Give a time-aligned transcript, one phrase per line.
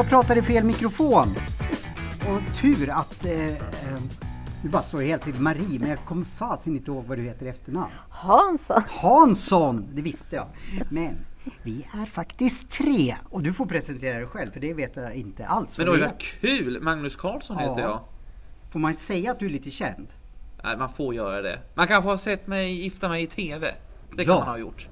[0.00, 1.34] jag pratade i fel mikrofon.
[2.60, 3.24] Tur att...
[3.24, 3.56] Eh, eh,
[4.64, 7.22] nu bara står det helt till Marie, men jag kommer fasen inte ihåg vad du
[7.24, 7.92] heter i efternamn.
[8.10, 8.82] Hansson.
[8.88, 10.46] Hansson, det visste jag.
[10.90, 11.16] Men
[11.62, 13.16] vi är faktiskt tre.
[13.30, 15.78] Och du får presentera dig själv, för det vet jag inte alls.
[15.78, 16.80] Men då är det kul!
[16.82, 17.68] Magnus Karlsson Ja.
[17.68, 18.00] heter jag.
[18.70, 20.06] Får man säga att du är lite känd?
[20.64, 21.58] Nej, man får göra det.
[21.74, 23.74] Man kanske har sett mig gifta mig i TV.
[24.16, 24.24] Det Ja.
[24.24, 24.88] kan man ha gjort.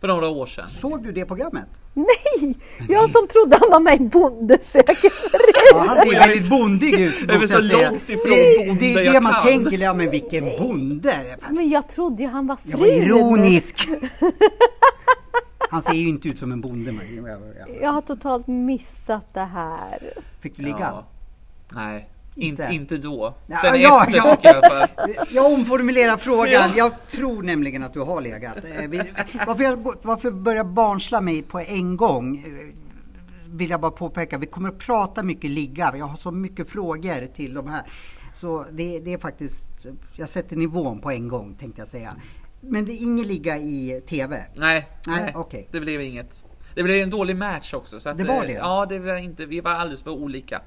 [0.00, 0.68] För några år sedan.
[0.80, 1.64] Såg du det programmet?
[1.94, 2.56] Nej!
[2.88, 5.38] Jag som trodde han var med i Bonde söker fru.
[5.72, 7.14] Ja, han ser väldigt bondig ut.
[7.28, 9.42] Jag är så långt ifrån det, bonde Det är det jag man kan.
[9.42, 11.36] tänker, ja men vilken bonde.
[11.50, 13.88] Men jag trodde ju han var Jag var ironisk.
[15.70, 16.94] Han ser ju inte ut som en bonde.
[17.80, 20.12] Jag har totalt missat det här.
[20.40, 20.78] Fick du ligga?
[20.80, 21.06] Ja.
[21.68, 22.08] Nej,
[22.40, 22.62] Inte?
[22.62, 23.34] inte, inte då.
[23.46, 24.36] Ja, Sen ja, ja.
[24.42, 24.88] jag i alla fall.
[25.30, 26.52] Jag omformulerar frågan.
[26.52, 26.70] Ja.
[26.76, 28.56] Jag tror nämligen att du har legat.
[28.56, 32.36] Eh, Varför jag varför börjar barnsla mig på en gång?
[32.38, 32.74] eh,
[33.50, 34.38] Vill jag bara påpeka.
[34.38, 35.94] Vi kommer att prata mycket ligga.
[35.98, 37.82] Jag har så mycket frågor till de här.
[38.34, 39.66] Så det, det är faktiskt,
[40.16, 42.14] jag sätter nivån på en gång tänkte jag säga.
[42.60, 44.44] Men det är ingen ligga i TV.
[44.54, 45.68] Nej, Nej, nej, okej.
[45.70, 46.44] det blev inget.
[46.74, 48.00] Det blev en dålig match också.
[48.00, 48.52] Så att, Det var eh, det?
[48.52, 50.60] Ja, det var inte, vi var alldeles för olika.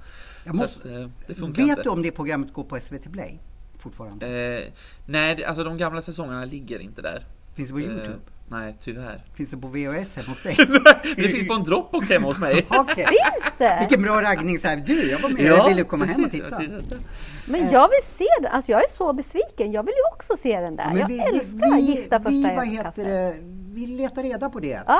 [0.45, 1.81] Måste- att, eh, det funkar Vet inte.
[1.83, 3.39] du om det programmet går på SVT Play?
[3.79, 4.27] Fortfarande?
[4.27, 4.71] Eh,
[5.05, 7.25] nej, alltså de gamla säsongerna ligger inte där.
[7.55, 8.17] Finns det på Eh, Youtube?
[8.49, 9.23] nej, tyvärr.
[9.35, 10.55] Finns det på VHS hemma hos dig?
[11.15, 12.65] det finns på en Dropbox hemma hos mig.
[12.69, 13.05] Okej.
[13.05, 13.77] Finns det?
[13.79, 14.77] Vilken bra raggning så här.
[14.77, 15.41] Du, jag var med.
[15.45, 16.63] jag ville komma hem och precis, titta.
[16.63, 16.71] jag.
[17.45, 18.51] Men jag vill se den.
[18.51, 19.71] Alltså jag är så besviken.
[19.71, 20.91] Jag vill ju också se den där.
[20.93, 23.35] Ja, jag vi- älskar vi, Gifta första vi, vad heter det,
[23.73, 24.81] Vi letar reda på det.
[24.87, 24.99] Ja,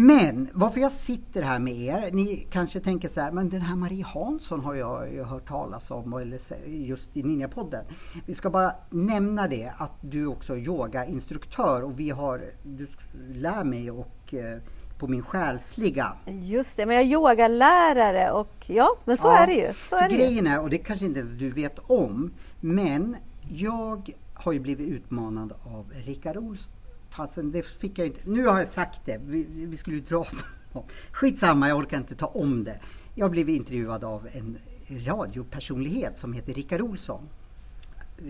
[0.00, 3.76] Men varför jag sitter här med er, ni kanske tänker så här, men den här
[3.76, 7.84] Marie Hansson har jag ju hört talas om, eller just i Ninjapodden.
[8.26, 12.86] Vi ska bara nämna det, att du också är yogainstruktör och vi har, du
[13.32, 14.58] lär mig och eh,
[14.98, 16.12] på min själsliga.
[16.26, 16.86] just det.
[16.86, 19.72] Men jag är yogalärare och ja, men så Ja, är det ju.
[19.88, 22.30] Så är grejen är, och det kanske inte ens du vet om,
[22.60, 23.16] men
[23.48, 26.72] jag har ju blivit utmanad av Rickard Olsson.
[27.18, 28.20] Fasen, det fick jag inte.
[28.24, 29.20] Nu har jag sagt det.
[29.26, 30.26] Vi, vi skulle ju dra
[30.72, 30.84] på.
[31.12, 32.80] Skitsamma, jag orkar inte ta om det.
[33.14, 34.58] Jag blivit intervjuad av en
[34.88, 37.28] radiopersonlighet som heter Rickard Olsson.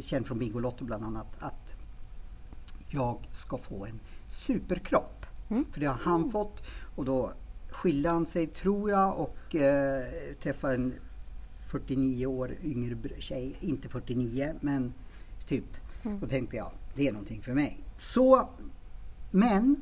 [0.00, 1.26] Känd från Bingolotto bland annat.
[1.38, 1.74] Att
[2.88, 4.00] jag ska få en
[4.30, 5.26] superkropp.
[5.72, 6.62] För det har han fått.
[6.96, 7.32] Och då
[7.70, 10.04] skilde han sig, tror jag, och eh,
[10.42, 10.94] träffade en
[11.66, 13.56] 49 år yngre tjej.
[13.60, 14.92] Inte 49, men
[15.48, 15.76] typ.
[16.20, 17.78] Då tänkte jag, det är någonting för mig.
[17.96, 18.48] Så,
[19.30, 19.76] men,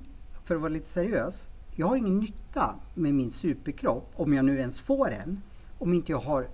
[0.44, 1.48] för att vara lite seriös.
[1.74, 5.40] Jag har ingen nytta med min superkropp, om jag nu ens får en,
[5.78, 6.48] om inte jag har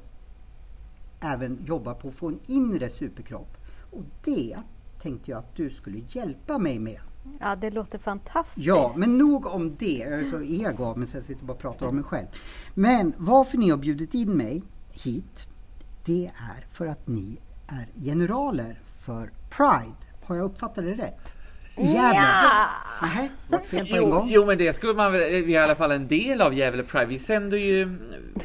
[1.21, 3.57] även jobbar på att få en inre superkropp.
[3.91, 4.57] Och det
[5.03, 7.01] tänkte jag att du skulle hjälpa mig med.
[7.41, 8.67] Ja, det låter fantastiskt.
[8.67, 9.97] Ja, men nog om det.
[9.97, 12.27] Jag är så ego av mig så jag sitter bara och pratar om mig själv.
[12.75, 15.47] Men varför ni har bjudit in mig hit,
[16.05, 19.97] det är för att ni är generaler för Pride.
[20.25, 21.42] Har jag uppfattat det rätt?
[21.77, 22.15] Gävle?
[22.15, 22.67] Ja!
[23.03, 23.31] Nej,
[23.65, 24.29] fel på en Jo, gång.
[24.31, 26.83] jo men det skulle man väl, vi är i alla fall en del av Gävle
[26.83, 27.07] Pride.
[27.07, 27.99] Vi sänder ju,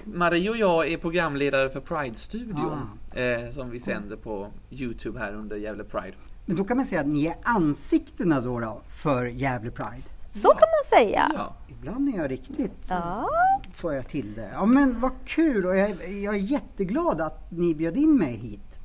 [0.04, 2.80] Marie och jag är programledare för Pride-studion.
[3.16, 3.20] Ah.
[3.20, 6.14] Eh, som vi sänder på Youtube här under Gävle Pride.
[6.46, 10.02] Men då kan man säga att ni är ansiktena då, då för Gävle Pride.
[10.34, 11.32] Så kan man säga.
[11.36, 11.56] Ja.
[11.68, 13.30] Ibland är jag riktigt, Ja.
[13.74, 14.50] får jag till det.
[14.54, 18.34] Ja men vad kul och jag, är- jag är jätteglad att ni bjöd in mig
[18.36, 18.80] hit.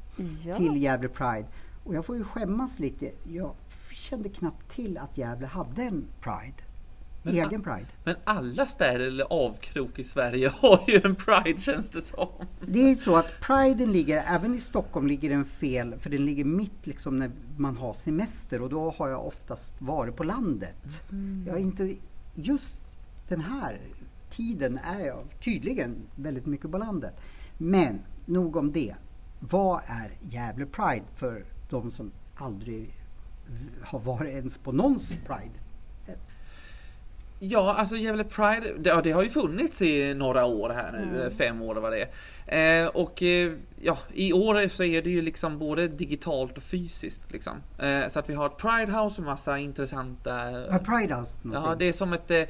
[0.45, 0.57] Ja.
[0.57, 1.47] till Gävle Pride.
[1.85, 3.11] Och jag får ju skämmas lite.
[3.33, 3.55] Jag
[4.03, 6.63] kände knappt till att Gävle hade en Pride.
[7.23, 7.87] Men- Egen Pride.
[8.05, 12.29] Men alla städer eller avkrok i Sverige har ju en Pride känns det som.
[12.67, 16.45] Det är så att Priden ligger, även i Stockholm ligger den fel, för den ligger
[16.45, 21.03] mitt liksom när man har semester och då har jag oftast varit på landet.
[21.47, 21.95] Jag är inte,
[22.35, 22.83] just
[23.29, 23.81] den här
[24.31, 27.15] tiden är jag tydligen väldigt mycket på landet.
[27.59, 28.95] Men nog om det.
[29.41, 32.95] Vad är Gävle Pride för de som aldrig
[33.83, 35.63] har varit ens på någons Pride?
[37.45, 41.25] Ja, alltså Gävle Pride, det, ja, det har ju funnits i några år här nu,
[41.25, 42.09] eh, fem år eller vad det
[42.47, 42.83] är.
[42.83, 47.33] Eh, och eh, ja, i år så är det ju liksom både digitalt och fysiskt
[47.33, 47.53] liksom.
[47.79, 51.33] Eh, så att vi har ett Pride House med massa intressanta är Pride House?
[51.53, 52.43] Ja, det är som ett, eh,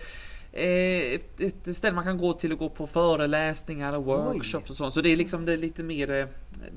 [0.54, 4.94] ett, ett ställe man kan gå till och gå på föreläsningar och workshops och sånt.
[4.94, 6.26] Så det är liksom det är lite mer, eh,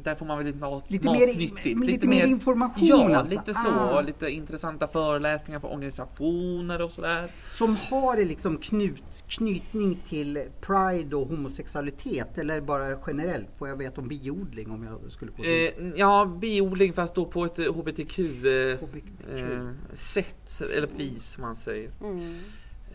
[0.03, 1.85] där får man väl lite mat, Lite mer- matnyttigt.
[1.85, 3.33] lite mer information Ja, alltså.
[3.39, 3.69] lite så.
[3.69, 4.01] Ah.
[4.01, 7.31] Lite intressanta föreläsningar för organisationer och sådär.
[7.51, 13.47] Som har det liksom knut, knytning till pride och homosexualitet eller bara generellt?
[13.57, 15.43] Får jag veta om biodling om jag skulle gå?
[15.43, 18.77] Eh, ja, biodling fast då på ett eh, HBTQ, eh, eh,
[20.77, 21.91] eller vis man säger.
[22.01, 22.35] Mm.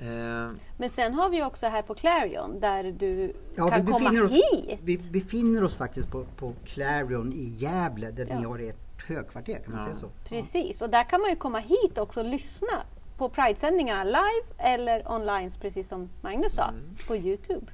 [0.03, 4.05] Eh, Men sen har vi också här på Clarion där du Ja, kan vi komma
[4.11, 4.81] befinner, oss, hit.
[4.83, 8.39] vi befinner oss faktiskt på, på Clarion i Gävle där Ja.
[8.39, 9.87] ni har ert högkvarter, kan man Ja.
[9.87, 10.09] säga så?
[10.29, 12.83] Precis, och där kan man ju komma hit också och lyssna
[13.19, 16.81] på Pride-sändningarna live eller online, precis som Magnus sa, Mm.
[17.07, 17.67] på Youtube.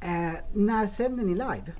[0.00, 1.72] Eh, när sänder ni live?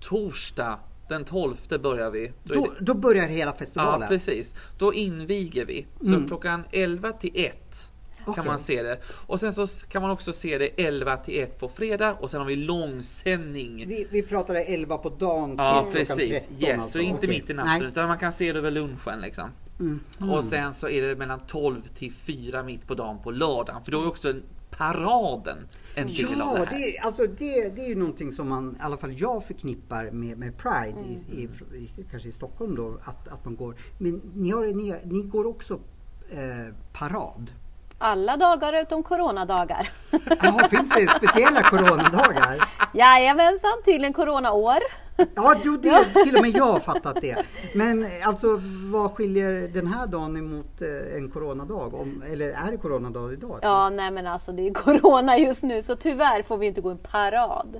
[0.00, 0.78] torsdag
[1.08, 2.32] den 12 börjar vi.
[2.44, 4.08] Då Då, det- då börjar hela Ja, festivalen?
[4.08, 4.54] precis.
[4.78, 5.86] Då inviger vi.
[6.00, 6.26] Så Mm.
[6.28, 7.92] klockan 11 till 1
[8.34, 8.98] kan man se det.
[9.26, 12.40] Och sen så kan man också se det 11 till 1 på fredag och sen
[12.40, 13.84] har vi långsändning.
[13.88, 16.90] vi, vi pratade 11 på dagen till Ja precis, 13 yes, alltså.
[16.92, 17.28] så inte Okej.
[17.28, 17.88] mitt i natten Nej.
[17.88, 19.50] utan man kan se det över lunchen liksom.
[19.80, 20.00] Mm.
[20.32, 23.84] Och sen så är det mellan 12 till 4 mitt på dagen på lördagen.
[23.84, 24.34] För då är också
[24.70, 25.58] paraden
[25.94, 26.78] en del av det Ja, här.
[26.78, 30.10] det, är- alltså det, det är ju någonting som man, i alla fall jag förknippar
[30.10, 33.76] med, med Pride, i, i, i, kanske i Stockholm då, att, att man går.
[33.98, 35.80] Men ni, har, ni, ni går också
[36.30, 37.50] eh, parad.
[37.98, 39.88] Alla dagar utom coronadagar.
[40.42, 42.68] Jaha, finns det speciella coronadagar?
[42.94, 44.78] Jajamensan, tydligen coronaår.
[45.34, 47.44] Ja, jo, det, till och med jag har fattat det.
[47.74, 48.60] Men alltså
[48.92, 51.94] vad skiljer den här dagen emot eh, en coronadag?
[51.94, 53.58] Om, eller är det coronadag idag?
[53.62, 56.90] Ja, nej men alltså det är corona just nu så tyvärr får vi inte gå
[56.90, 57.76] en parad.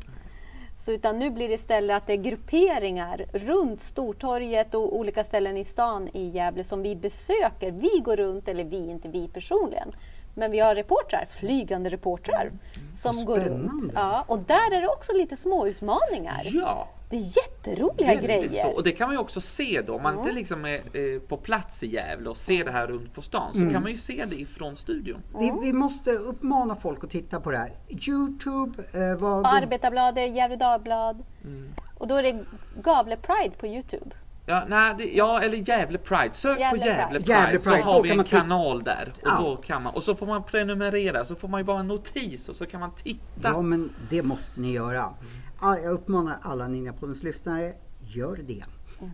[0.77, 5.57] Så utan nu blir det istället att det är grupperingar runt Stortorget och olika ställen
[5.57, 7.71] i stan i Gävle som vi besöker.
[7.71, 9.93] Vi går runt, eller vi, inte vi personligen.
[10.35, 12.51] Men vi har reportrar, flygande reportrar
[12.97, 13.93] som går runt.
[13.95, 16.43] Ja, och där är det också lite små utmaningar.
[16.45, 18.63] Ja, Det är jätteroliga väldigt grejer.
[18.63, 18.69] så.
[18.69, 19.95] Och det kan man ju också se då.
[19.95, 23.15] Om man inte liksom är eh, på plats i Gävle och ser det här runt
[23.15, 25.21] på stan så kan man ju se det ifrån studion.
[25.39, 27.73] Vi, vi måste uppmana folk att titta på det här.
[27.89, 29.47] Youtube, eh, vad...
[29.47, 31.23] Arbetarbladet, Gefle Dagblad.
[31.45, 31.69] Mm.
[31.99, 32.45] Och då är det
[32.83, 34.11] Gavle Pride på Youtube.
[34.49, 36.33] Ja, nej, det, ja, eller Gävle Pride.
[36.33, 36.87] Sök Gävle på.
[36.87, 39.13] Gävle Pride, Gävle Pride, så har då vi en kanal där.
[39.23, 39.37] Och, Ja.
[39.41, 42.49] då kan man, och så får man prenumerera, så får man ju bara en notis
[42.49, 43.49] och så kan man titta.
[43.49, 45.15] Ja, men det måste ni göra.
[45.61, 48.65] Ja, Jag uppmanar alla Ninjapoddens lyssnare, gör det.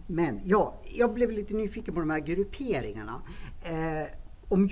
[0.06, 3.22] Men ja, jag blev lite nyfiken på de här grupperingarna.
[3.62, 4.08] Eh,
[4.52, 4.68] om,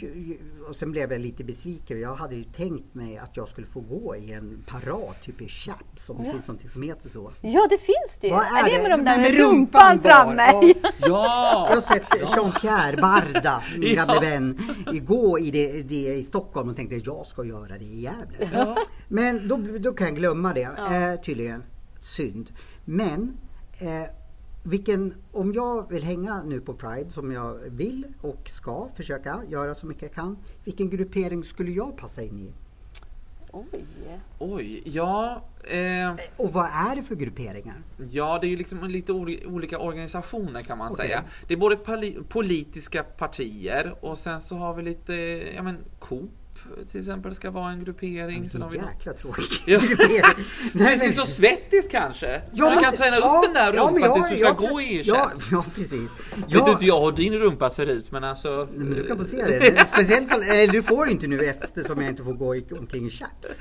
[0.68, 2.00] och sen blev jag lite besviken.
[2.00, 5.48] Jag hade ju tänkt mig att jag skulle få gå i en parad, typ i
[5.48, 6.32] Chaps, om det Ja.
[6.32, 7.32] finns någonting som heter så.
[7.40, 8.32] Ja, det finns det ju.
[8.32, 10.10] Vad är, det med de där med rumpan var.
[10.10, 10.74] framme?
[10.80, 10.90] Ja.
[11.00, 11.66] Ja!
[11.68, 12.02] Jag har sett
[12.36, 14.04] Jean-Pierre Barda, min Ja.
[14.04, 14.60] gamle vän,
[15.06, 18.74] gå i det, det i Stockholm och tänkte jag ska göra det i Gävle.
[19.08, 21.62] Men då, då kan jag glömma det, eh, tydligen.
[22.00, 22.50] Synd.
[22.84, 23.36] Men
[23.78, 24.02] eh,
[24.62, 29.74] vilken, om jag vill hänga nu på Pride som jag vill och ska försöka göra
[29.74, 30.36] så mycket jag kan.
[30.64, 32.52] Vilken gruppering skulle jag passa in i?
[33.52, 33.84] Oj.
[34.38, 35.42] Oj, ja.
[35.64, 37.74] Eh, Och vad är det för grupperingar?
[38.10, 41.06] ja, det är ju liksom lite oli- olika organisationer kan man Okej.
[41.06, 41.24] säga.
[41.48, 41.76] Det är både
[42.28, 45.12] politiska partier och sen så har vi lite,
[45.56, 46.30] ja men Coop
[46.90, 48.34] till exempel ska vara en gruppering.
[48.36, 49.78] Vi Vilken något- jäkla tråkig Ja.
[49.78, 50.22] gruppering.
[50.72, 52.42] Nej, Precis men- så svettis kanske?
[52.52, 54.44] Ja, så du kan träna upp ja, den där ja, rumpan jag- tills du ska
[54.44, 56.10] jag- gå i ja, ja, precis.
[56.36, 58.68] Vet du inte jag hur din rumpa ser ut men alltså.
[58.74, 59.86] Men du kan få se det.
[59.92, 63.10] Speciellt fall, eller du får inte nu eftersom jag inte får gå i- omkring i
[63.10, 63.60] chaps.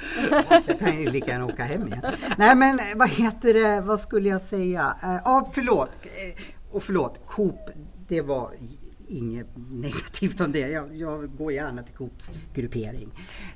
[0.68, 2.02] Jag kan ju lika gärna åka hem igen.
[2.38, 4.96] Nej men vad heter det, vad skulle jag säga?
[5.04, 5.90] Eh, Ja förlåt.
[6.04, 7.60] Eh, Och förlåt, Coop,
[8.08, 8.52] det var
[9.10, 10.60] inget negativt om det.
[10.60, 13.10] Jag, jag går gärna till Coops gruppering.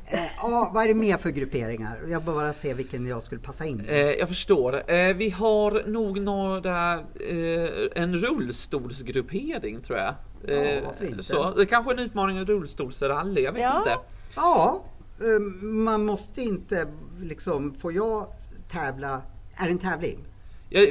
[0.06, 2.00] Eh, Ja, vad är det mer för grupperingar?
[2.10, 4.20] Jag bara se vilken jag skulle passa in Eh, i.
[4.20, 4.92] jag förstår.
[4.92, 10.14] Eh, vi har nog några, eh, en rullstolsgruppering tror jag.
[10.48, 11.24] Ja, Eh, varför inte?
[11.24, 13.78] Så, det kanske är en utmaning en rullstolsrally, jag vet Ja.
[13.80, 13.98] inte.
[14.36, 14.84] Ja,
[15.20, 16.88] eh, man måste inte
[17.22, 18.28] liksom, får jag
[18.72, 19.22] tävla,
[19.56, 20.20] är det en tävling?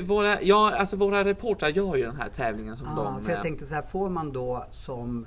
[0.02, 3.22] Våra, ja, alltså våra reportrar gör ju den här tävlingen som Ja, de...
[3.24, 5.26] för jag eh, tänkte så här, får man då som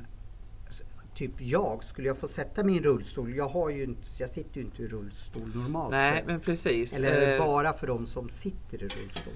[1.15, 3.35] typ jag, skulle jag få sätta en rullstol?
[3.35, 6.93] Jag har ju inte, jag sitter ju inte i rullstol normalt Nej, men precis.
[6.93, 9.33] Eller är det Eh, bara för de som sitter i rullstol?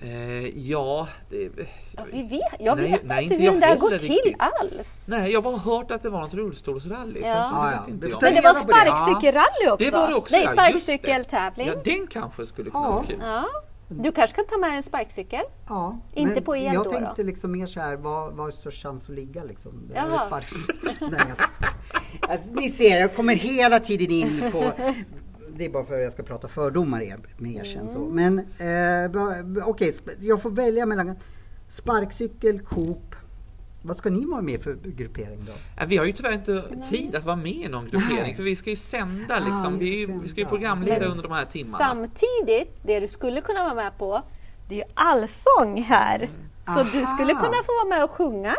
[0.00, 1.48] eh, ja, det...
[1.96, 4.36] Ja, vi vet, jag Nej, vet nej, inte hur det där går heller till riktigt.
[4.38, 5.04] alls.
[5.06, 7.20] Nej, jag har bara hört att det var något rullstolsrally.
[7.20, 7.26] Ja.
[7.34, 7.84] Sen så Ah, ja.
[7.92, 8.22] inte jag.
[8.22, 9.84] Men det var sparkcykelrally också.
[9.84, 11.66] Det var det också, Nej, sparkcykeltävling.
[11.66, 12.90] Ja, den kanske skulle kunna Ja.
[12.90, 13.16] vara kul.
[13.88, 13.94] Ja.
[14.02, 15.42] Du kanske kan ta med en sparkcykel?
[15.68, 17.26] Ja, Inte på el Jag då, tänkte då?
[17.26, 19.72] liksom mer så här, vad, vad är störst chans att ligga liksom?
[21.00, 21.48] Nej, jag
[22.20, 24.72] Alltså, ni ser, jag kommer hela tiden in på
[25.56, 27.98] det är bara för att jag ska prata fördomar med er sen så.
[27.98, 31.16] Men eh, okej, sp- jag får välja mellan
[31.68, 33.15] sparkcykel, Coop.
[33.86, 35.52] Vad ska ni vara med för gruppering då?
[35.78, 38.34] Ja, Vi har ju tyvärr inte tid att vara med i någon gruppering Nej.
[38.34, 39.78] för vi ska ju sända Ah, liksom.
[39.78, 40.50] vi vi, ska är ju- vi ska ju sända.
[40.50, 41.78] programleda Men under de här timmarna.
[41.88, 44.22] Samtidigt, det du skulle kunna vara med på,
[44.68, 46.30] det är ju allsång här.
[46.66, 47.14] Så du Aha.
[47.16, 48.56] skulle kunna få vara med och sjunga.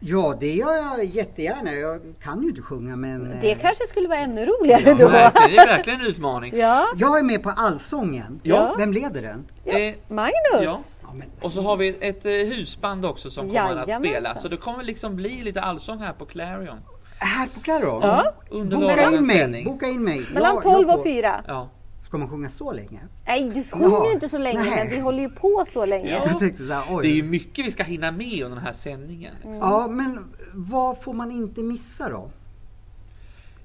[0.00, 1.72] Ja, det gör jag jättegärna.
[1.72, 5.08] Jag kan ju inte sjunga men Det eh, kanske skulle vara ännu roligare Ja, då.
[5.08, 6.56] verkligen, det är verkligen en utmaning.
[6.56, 8.40] Ja, jag är med på Allsången.
[8.42, 8.74] Ja.
[8.78, 9.44] Vem leder den?
[9.64, 10.32] Eh, Magnus.
[10.64, 10.78] Ja.
[11.08, 14.34] Ja, men, Och så har vi ett eh, husband också som kommer att spela.
[14.38, 16.78] Så det kommer liksom bli lite allsång här på Clarion.
[17.18, 18.00] här på Clarion?
[18.02, 18.32] Ja.
[18.50, 19.38] Under Boka in mig!
[19.38, 19.64] sändning.
[19.64, 20.26] Boka in mig!
[20.34, 21.44] Mellan Jag- 12 jag och på- 4.
[21.46, 21.68] Ja.
[22.06, 23.00] Ska man sjunga så länge?
[23.26, 24.06] Nej, du sjunger Jaha.
[24.06, 24.70] ju inte så länge, Nej.
[24.70, 26.10] men vi håller ju på så länge.
[26.10, 27.02] Jag tänkte så här, oj.
[27.02, 29.34] Det är ju mycket vi ska hinna med under den här sändningen.
[29.34, 29.54] Liksom.
[29.54, 32.30] Ja, men vad får man inte missa då?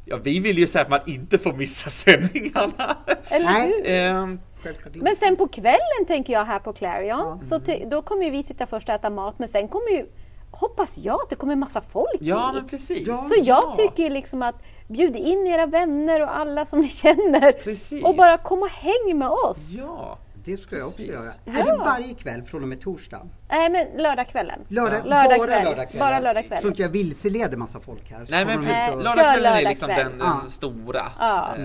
[0.06, 2.98] Ja, vi vill ju säga att man inte får missa sändningarna.
[3.28, 3.68] Eller Nej.
[3.86, 4.38] hur?
[4.64, 5.04] Självklart inte.
[5.04, 7.40] Men sen på kvällen tänker jag här på Clarion, Ja.
[7.44, 10.06] så ty- då kommer vi sitta först och äta mat, men sen kommer ju,
[10.52, 12.56] hoppas jag, att det kommer massa folk ja, hit.
[12.62, 13.08] men precis.
[13.08, 13.18] Ja.
[13.18, 14.56] Så jag tycker liksom att
[14.88, 18.04] bjud in era vänner och alla som ni känner Precis.
[18.06, 19.58] och bara kom och häng med oss.
[19.70, 20.18] Ja.
[20.44, 21.32] Det ska jag också göra.
[21.46, 21.52] Ja.
[21.60, 23.22] Är det varje kväll från och med torsdag?
[23.50, 24.60] Nej men lördagskvällen.
[24.68, 25.10] Lördag, Ja.
[25.10, 25.64] Lördag bara kväll.
[25.64, 26.06] lördagkvällar?
[26.10, 26.62] Bara lördagkväll.
[26.62, 28.26] Så inte jag vilseleder massa folk här.
[28.30, 30.42] Nej men lördag- lördagskvällen är liksom den, den Ja.
[30.50, 31.56] stora Ja.
[31.58, 31.64] eh,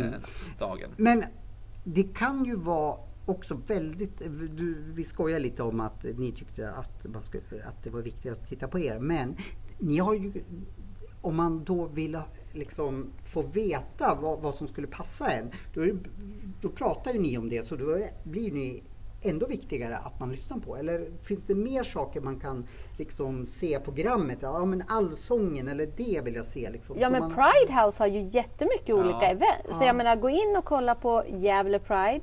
[0.59, 0.91] dagen.
[0.97, 1.25] Men
[1.89, 4.19] det kan ju vara också väldigt,
[4.57, 8.33] du, vi skojar lite om att ni tyckte att, man skulle, att det var viktigt
[8.33, 8.99] att titta på er.
[8.99, 9.37] Men
[9.79, 10.33] ni har ju,
[11.21, 12.19] om man då vill
[12.53, 15.99] liksom få veta vad, vad som skulle passa en, då, är det,
[16.61, 18.83] då pratar ju ni om det så då blir ni
[19.23, 20.77] ändå viktigare att man lyssnar på.
[20.77, 22.67] Eller finns det mer saker man kan
[22.99, 24.39] liksom se programmet?
[24.43, 26.71] Ja men allsången eller det vill jag se.
[26.71, 29.65] Liksom, Ja Så men man, Pride House har ju jättemycket olika event.
[29.71, 29.87] Så Ja.
[29.87, 32.21] jag menar gå in och kolla på Gävle Pride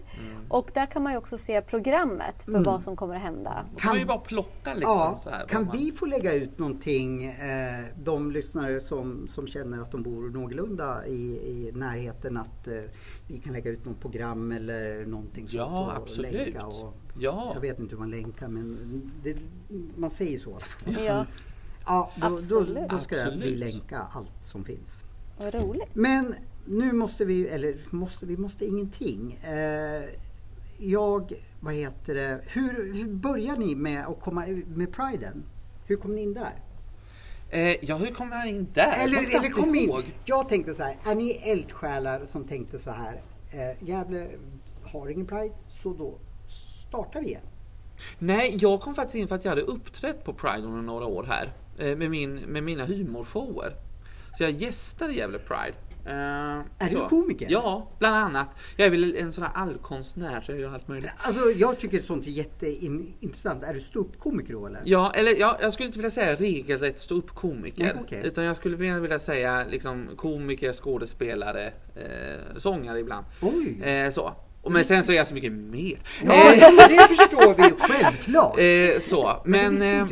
[0.49, 3.65] och där kan man ju också se programmet för vad som kommer att hända.
[3.73, 5.45] Då kan man ju bara plocka liksom Ja, så här.
[5.47, 10.03] kan man- vi få lägga ut någonting, eh, de lyssnare som, som känner att de
[10.03, 12.73] bor någorlunda i, i närheten, att eh,
[13.27, 16.57] vi kan lägga ut något program eller någonting sånt Ja, absolut.
[16.57, 17.51] Och, Ja.
[17.53, 19.38] Jag vet inte hur man länkar men det,
[19.98, 20.60] man säger så.
[21.05, 21.25] Ja,
[21.86, 22.89] Ja, då, då, Absolut.
[22.89, 23.58] då ska vi Absolut.
[23.58, 25.03] länka allt som finns.
[25.41, 25.89] vad roligt.
[25.96, 29.34] Men nu måste vi, eller måste, vi måste ingenting.
[29.43, 30.03] Eh,
[30.77, 35.43] jag, vad heter det, hur, hur börjar ni med att komma med priden?
[35.86, 36.53] Hur kom ni in där?
[37.50, 38.84] Eh, ja, hur kommer han in där?
[38.88, 40.03] Jag Eller, eller kom in, ihåg.
[40.25, 44.27] jag tänkte så här, är ni eldsjälar som tänkte så här, eh, Gävle
[44.84, 46.13] har ingen pride, så då
[46.93, 47.41] startar vi igen.
[48.19, 51.23] Nej, jag kom faktiskt in för att jag hade uppträtt på Pride under några år
[51.23, 51.53] här.
[51.77, 53.75] Eh, med, min, med mina humorshower.
[54.38, 55.75] Så jag gästade Gävle Pride.
[56.05, 57.07] Eh, Är du så.
[57.07, 57.47] komiker?
[57.50, 58.50] Ja, bland annat.
[58.77, 61.12] Jag är väl en sån här allkonstnär så jag gör allt möjligt.
[61.17, 63.63] Alltså jag tycker sånt är jätteintressant.
[63.63, 64.81] Är du ståuppkomiker då eller?
[64.85, 67.97] Ja, eller ja, jag skulle inte vilja säga regelrätt ståuppkomiker.
[68.01, 68.21] Okej.
[68.23, 73.25] Utan jag skulle mer vilja säga liksom komiker, skådespelare, eh, sångare ibland.
[73.41, 73.81] Oj!
[73.83, 74.33] Eh, så.
[74.63, 75.98] Och men sen så är jag så mycket mer.
[76.25, 78.60] Ja, men det förstår vi självklart.
[78.60, 80.08] Eh, så, Men, eh.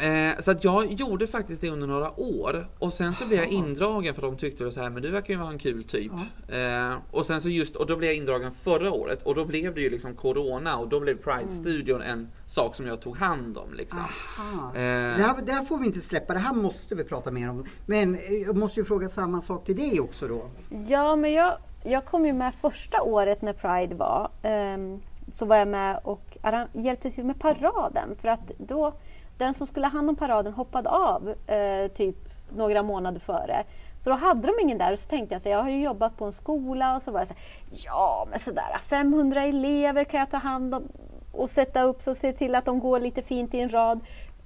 [0.00, 3.48] Eh, så att jag gjorde faktiskt det under några år och sen så blev jag
[3.48, 6.12] indragen för de tyckte så här, men du verkar ju vara en kul typ.
[6.48, 9.74] Eh, och sen så just, och då blev jag indragen förra året och då blev
[9.74, 13.74] det ju liksom Corona och då blev Pride-studion en sak som jag tog hand om
[13.74, 13.98] liksom.
[13.98, 14.72] Eh.
[14.74, 17.64] Det, här, det här får vi inte släppa, det här måste vi prata mer om.
[17.86, 20.50] Men eh, jag måste ju fråga samma sak till dig också då.
[20.88, 24.28] Ja, men jag, jag kom ju med första året när Pride var.
[24.42, 26.36] ehm, så var jag med och
[26.72, 28.16] hjälpte till med paraden.
[28.20, 28.92] För att då,
[29.38, 32.16] den som skulle ha hand om paraden hoppade av eh, typ
[32.56, 33.64] några månader före.
[34.04, 36.16] Så då hade de ingen där och så tänkte jag så jag har ju jobbat
[36.16, 37.42] på en skola och så var jag så här,
[37.84, 40.88] ja men sådär 500 elever kan jag ta hand om
[41.32, 44.00] och sätta upp så se till att de går lite fint i en rad.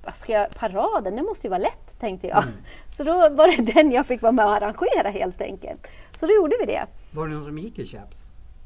[0.05, 2.45] Vad ska jag, paraden, det måste ju vara lätt tänkte jag.
[2.97, 5.87] Så då var det den jag fick vara med och arrangera helt enkelt.
[6.17, 6.87] Så då gjorde vi det.
[7.15, 8.25] Var det någon som gick i chaps?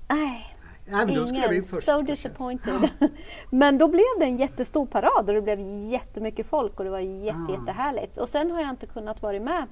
[0.09, 0.55] Nej,
[0.87, 1.65] Nej, men ingen.
[1.65, 1.85] först.
[1.87, 2.89] So disappointed.
[3.51, 5.61] Men då blev det en jättestor parad och det blev
[5.93, 7.53] jättemycket folk och det var jätte, Ah.
[7.53, 8.19] jättehärligt.
[8.19, 9.67] Och sen har jag inte kunnat vara med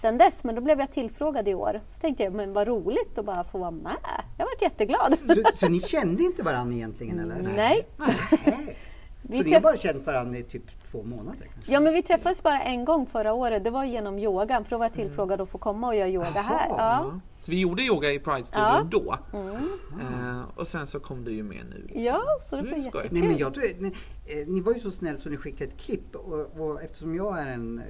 [0.00, 1.80] sen dess, men då blev jag tillfrågad i år.
[1.92, 3.96] Så tänkte jag, men vad roligt att bara få vara med.
[4.38, 5.16] Jag varit jätteglad.
[5.26, 7.42] Så, så ni kände inte varandra egentligen eller?
[7.56, 7.86] Nej.
[7.96, 8.76] Nej.
[9.22, 11.48] Vi Så ni har bara känt varandra i typ två månader?
[11.54, 11.72] Kanske?
[11.72, 14.78] Ja men vi träffades bara en gång förra året, det var genom yogan för då
[14.78, 16.68] var jag tillfrågad att få komma och göra yoga här.
[16.68, 17.00] Jaha.
[17.12, 17.20] Ja.
[17.50, 18.88] Vi gjorde yoga i Pride-studion Ja.
[18.90, 19.18] då.
[19.32, 19.56] Mm.
[20.00, 21.82] Eh, och sen så kom du ju med nu.
[21.82, 22.02] liksom.
[22.02, 23.08] Ja, så det Det var jättekul.
[23.10, 23.94] Nej, men jag, nej,
[24.26, 27.38] eh, ni var ju så snäll så ni skickade ett klipp och, och eftersom jag
[27.38, 27.84] är en eh,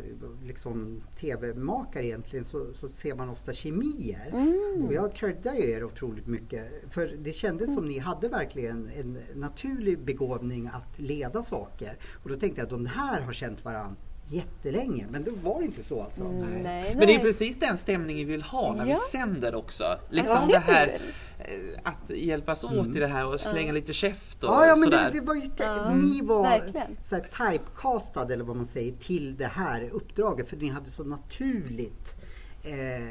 [0.47, 4.29] liksom, tv-makare egentligen så, så ser man ofta kemier.
[4.33, 4.85] Mm.
[4.87, 6.67] Och jag creddar ju er otroligt mycket.
[6.91, 11.97] För det kändes som ni hade verkligen en naturlig begåvning att leda saker.
[12.23, 13.97] Och då tänkte jag att de här har känt varandra
[14.31, 15.07] jättelänge.
[15.11, 16.25] Men det var inte så alltså.
[16.25, 16.95] Mm, nej, nej.
[16.99, 18.95] Men det är precis den stämningen vi vill ha när Ja.
[18.95, 19.85] vi sänder också.
[20.11, 20.99] Liksom Ja, det här
[21.39, 21.45] eh,
[21.83, 25.11] att hjälpas åt i det här och slänga lite käft och Ja, ja men sådär.
[25.13, 26.97] det, det var ju, Ja, ni var verkligen.
[27.05, 27.25] så här
[28.31, 32.15] eller vad man säger till det här uppdraget för ni hade så naturligt
[32.63, 33.09] eh,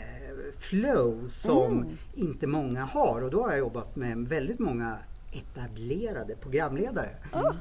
[0.60, 1.98] flow som Mm.
[2.16, 4.98] inte många har och då har jag jobbat med väldigt många
[5.31, 7.09] etablerade programledare.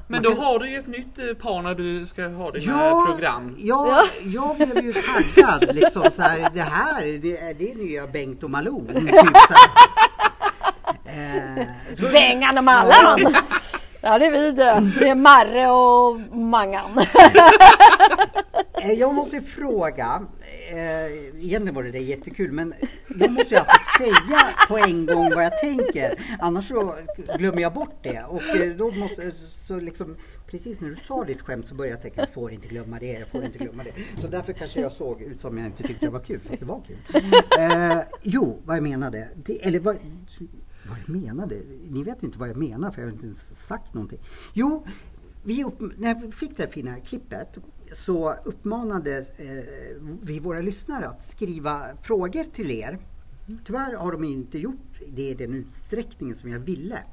[0.07, 3.03] Men då har du ju ett nytt eh, par när du ska ha dina Ja,
[3.07, 3.55] program.
[3.59, 8.43] ja, jag blev ju taggad liksom så här, det här det är det nya Bengt
[8.43, 8.87] och Malou.
[8.87, 9.69] Typ så här.
[11.59, 11.65] Eh,
[11.97, 13.19] så- Bengan och Mallan!
[14.01, 14.91] Ja det är vi det.
[14.99, 16.99] Det är Marre och Mangan.
[18.81, 20.21] Eh, Jag måste fråga,
[20.69, 22.73] eh, egentligen var det där jättekul men
[23.19, 26.95] jag måste ju alltid säga på en gång vad jag tänker annars så
[27.37, 30.15] glömmer jag bort det och eh, då måste så liksom
[30.49, 33.11] Precis när du sa ditt skämt så började jag tänka jag får inte glömma det,
[33.11, 33.93] jag får inte glömma det.
[34.21, 36.65] Så därför kanske jag såg ut som jag inte tyckte det var kul, fast det
[36.65, 36.97] var kul.
[37.59, 39.95] Eh, jo, vad jag menade, det, eller vad,
[40.89, 41.55] vad jag menade?
[41.89, 44.19] Ni vet inte vad jag menar för jag har inte ens sagt någonting.
[44.53, 44.85] Jo,
[45.43, 47.57] vi upp, när vi fick det här fina klippet
[47.91, 52.99] så uppmanade eh, vi våra lyssnare att skriva frågor till er.
[53.65, 57.03] Tyvärr har de inte gjort det i den utsträckning som jag ville.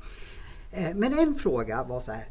[0.73, 2.29] Eh, men en fråga var så här,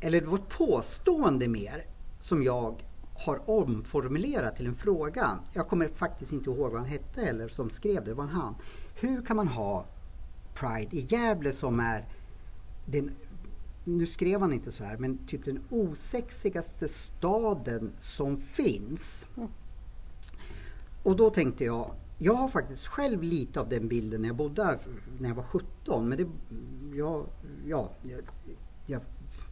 [0.00, 1.86] eller det var ett påstående mer
[2.20, 2.84] som jag
[3.14, 5.38] har omformulerat till en fråga.
[5.52, 8.54] Jag kommer faktiskt inte ihåg vad han hette eller som skrev det, det var han.
[9.00, 9.84] Hur kan man ha
[10.54, 12.04] Pride i Gävle som är
[12.86, 13.10] den,
[13.84, 19.26] nu skrev han inte så här, men typ den osexigaste staden som finns.
[21.02, 24.64] Och då tänkte jag, jag har faktiskt själv lite av den bilden när jag bodde
[24.64, 24.78] här
[25.18, 26.08] när jag var 17.
[26.08, 26.26] Men det,
[26.96, 27.26] jag,
[27.66, 28.20] ja, jag,
[28.86, 29.00] jag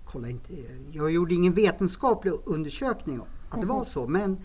[0.05, 0.53] kollade inte,
[0.93, 3.21] jag gjorde ingen vetenskaplig undersökning
[3.51, 4.07] att det var så.
[4.07, 4.37] Men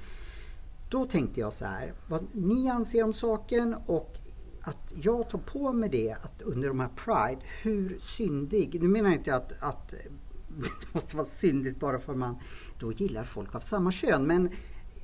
[0.89, 4.17] då tänkte jag så här, vad ni anser om saken och
[4.65, 9.10] att jag tar på mig det att under de här Pride, hur syndig, nu menar
[9.10, 9.89] jag inte att, att
[10.47, 12.36] det måste vara syndigt bara för att man
[12.80, 14.23] då gillar folk av samma kön.
[14.23, 14.49] Men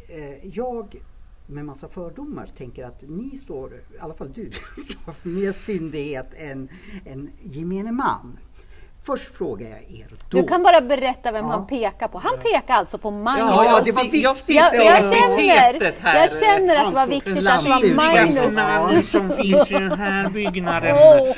[0.09, 1.01] eh, jag
[1.47, 4.51] med massa fördomar tänker att ni står, i alla fall du,
[4.85, 6.69] står för mer syndighet än,
[7.05, 8.37] än gemene man.
[9.05, 10.37] Först frågar jag er då.
[10.41, 11.51] Du kan bara berätta vem Ja.
[11.51, 12.17] han pekar på.
[12.19, 13.51] Han pekar alltså på Magnus.
[13.55, 16.19] Ja, det var fick- jag fick jag, det jag, känner, här.
[16.19, 17.95] jag känner att det var Alltså, viktigt att det var.
[17.95, 18.53] Magnus.
[18.55, 20.95] Mannen som finns i den här byggnaden.
[20.97, 21.35] Åh,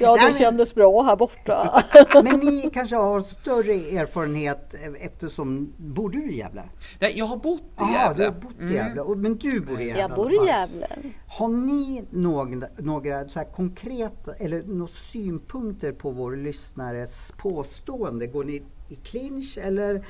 [0.00, 1.84] ja, det kändes bra här borta.
[2.24, 6.62] Men ni kanske har större erfarenhet eftersom, bor du i Gävle?
[7.00, 8.24] Nej, jag har bott i Ja, Gävle.
[8.24, 9.00] du har bott i Gävle.
[9.00, 10.46] Och- Men du bor i Gävle Jag bor i.
[10.46, 10.86] Gävle.
[11.28, 18.26] Har ni några, några så här konkreta eller några synpunkter på vår lyssnares påstående?
[18.26, 20.06] Går ni i clinch eller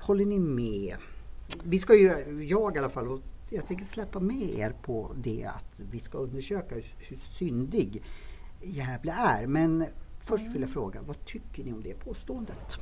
[0.00, 0.94] håller ni med?
[1.64, 2.12] Vi ska ju,
[2.48, 3.20] jag i alla fall, och
[3.50, 8.02] jag tänker släppa med er på det att vi ska undersöka hur, hur syndig
[8.62, 9.46] Gävle är.
[9.46, 9.84] Men
[10.24, 12.78] först vill jag fråga, vad tycker ni om det påståendet?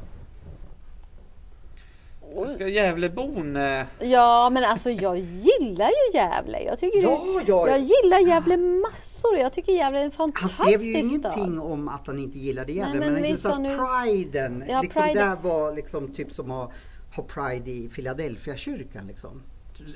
[2.54, 3.56] Ska Gävlebon...
[3.56, 6.62] eh, Ja, men alltså jag gillar ju Gävle.
[6.62, 7.68] Jag, tycker Ja, det, ja.
[7.68, 9.36] jag gillar Gävle massor.
[9.38, 11.04] Jag tycker Gävle är en Han fantastisk skrev ju stad.
[11.04, 14.64] ingenting om att han inte gillade Gävle, Nej, men men, just sa att nu- priden,
[14.68, 16.70] Ja, liksom Pride- där var liksom typ som att
[17.16, 19.42] ha pride i Philadelphia kyrkan liksom.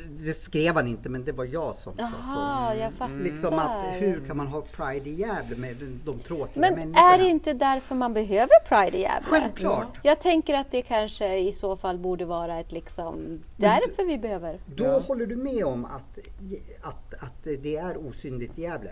[0.08, 2.96] Det skrev han inte, men det var jag som sa Jaha, jag så.
[2.96, 3.14] fattar.
[3.14, 7.14] Liksom att hur kan man ha pride i Gävle med de, de tråkiga Men människorna?
[7.14, 9.26] är det inte därför man behöver Pride i Gävle?
[9.28, 9.98] Självklart.
[10.02, 14.58] Jag tänker att det kanske i så fall borde vara ett liksom, därför vi behöver.
[14.66, 16.18] Då håller du med om att,
[16.82, 18.90] att, att det är osynligt i Gävle?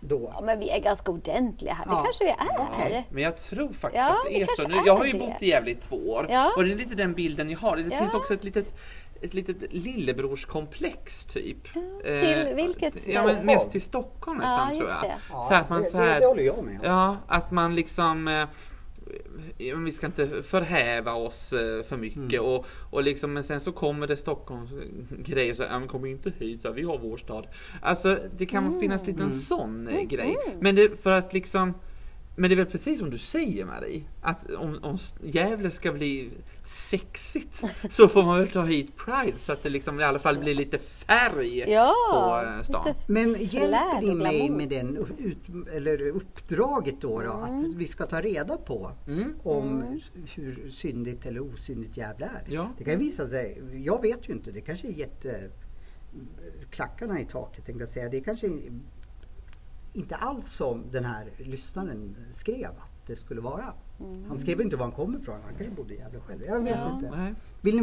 [0.00, 0.30] Då?
[0.34, 1.84] Ja, men vi är ganska ordentliga här.
[1.84, 2.02] Det Ja.
[2.04, 2.68] kanske vi är.
[2.72, 3.06] Okej.
[3.10, 4.74] Men jag tror faktiskt Ja, att det är så nu.
[4.86, 6.52] Jag har ju bott i Gävle i två år Ja.
[6.56, 7.76] och det är lite den bilden jag har.
[7.76, 7.98] Det Ja.
[7.98, 8.78] finns också ett litet
[9.22, 11.72] ett litet lillebrorskomplex typ.
[12.02, 15.10] till vilket Ja men mest till Stockholm Ja, nästan tror just jag.
[15.10, 15.16] det.
[15.30, 16.84] Ja, Så att man det, så här, det, det håller jag med om.
[16.86, 18.44] Ja, att man liksom eh,
[19.58, 22.44] ja, vi ska inte förhäva oss eh, för mycket Mm.
[22.44, 24.70] och, och liksom, men sen så kommer det Stockholms
[25.24, 27.46] grejer så här, ja, men kom inte hit, så här, vi har vår stad.
[27.82, 30.36] Alltså det kan finnas lite en sån eh, grej.
[30.60, 31.74] Men det, för att liksom
[32.38, 36.30] Men det är väl precis som du säger Marie, att om, om Gävle ska bli
[36.64, 40.38] sexigt så får man väl ta hit Pride så att det liksom i alla fall
[40.38, 42.94] blir lite färg Ja, på eh, stan.
[43.06, 48.20] Men hjälper ni mig med den ut, eller uppdraget då, då att vi ska ta
[48.20, 49.34] reda på Mm.
[49.42, 49.98] om
[50.34, 52.54] hur syndigt eller osyndigt Gävle är?
[52.54, 52.70] Ja.
[52.78, 55.50] Det kan visa sig, jag vet ju inte, det kanske är jätte
[56.70, 58.08] klackarna i taket tänkte jag säga.
[58.08, 58.46] Det är kanske
[59.96, 63.64] inte alls som den här lyssnaren skrev att det skulle vara.
[64.28, 66.42] Han skrev inte var han kommer ifrån, han kanske bodde i Gävle själv.
[66.46, 66.94] Jag vet Ja.
[66.96, 67.10] inte.
[67.16, 67.34] Nej.
[67.60, 67.80] Vill ni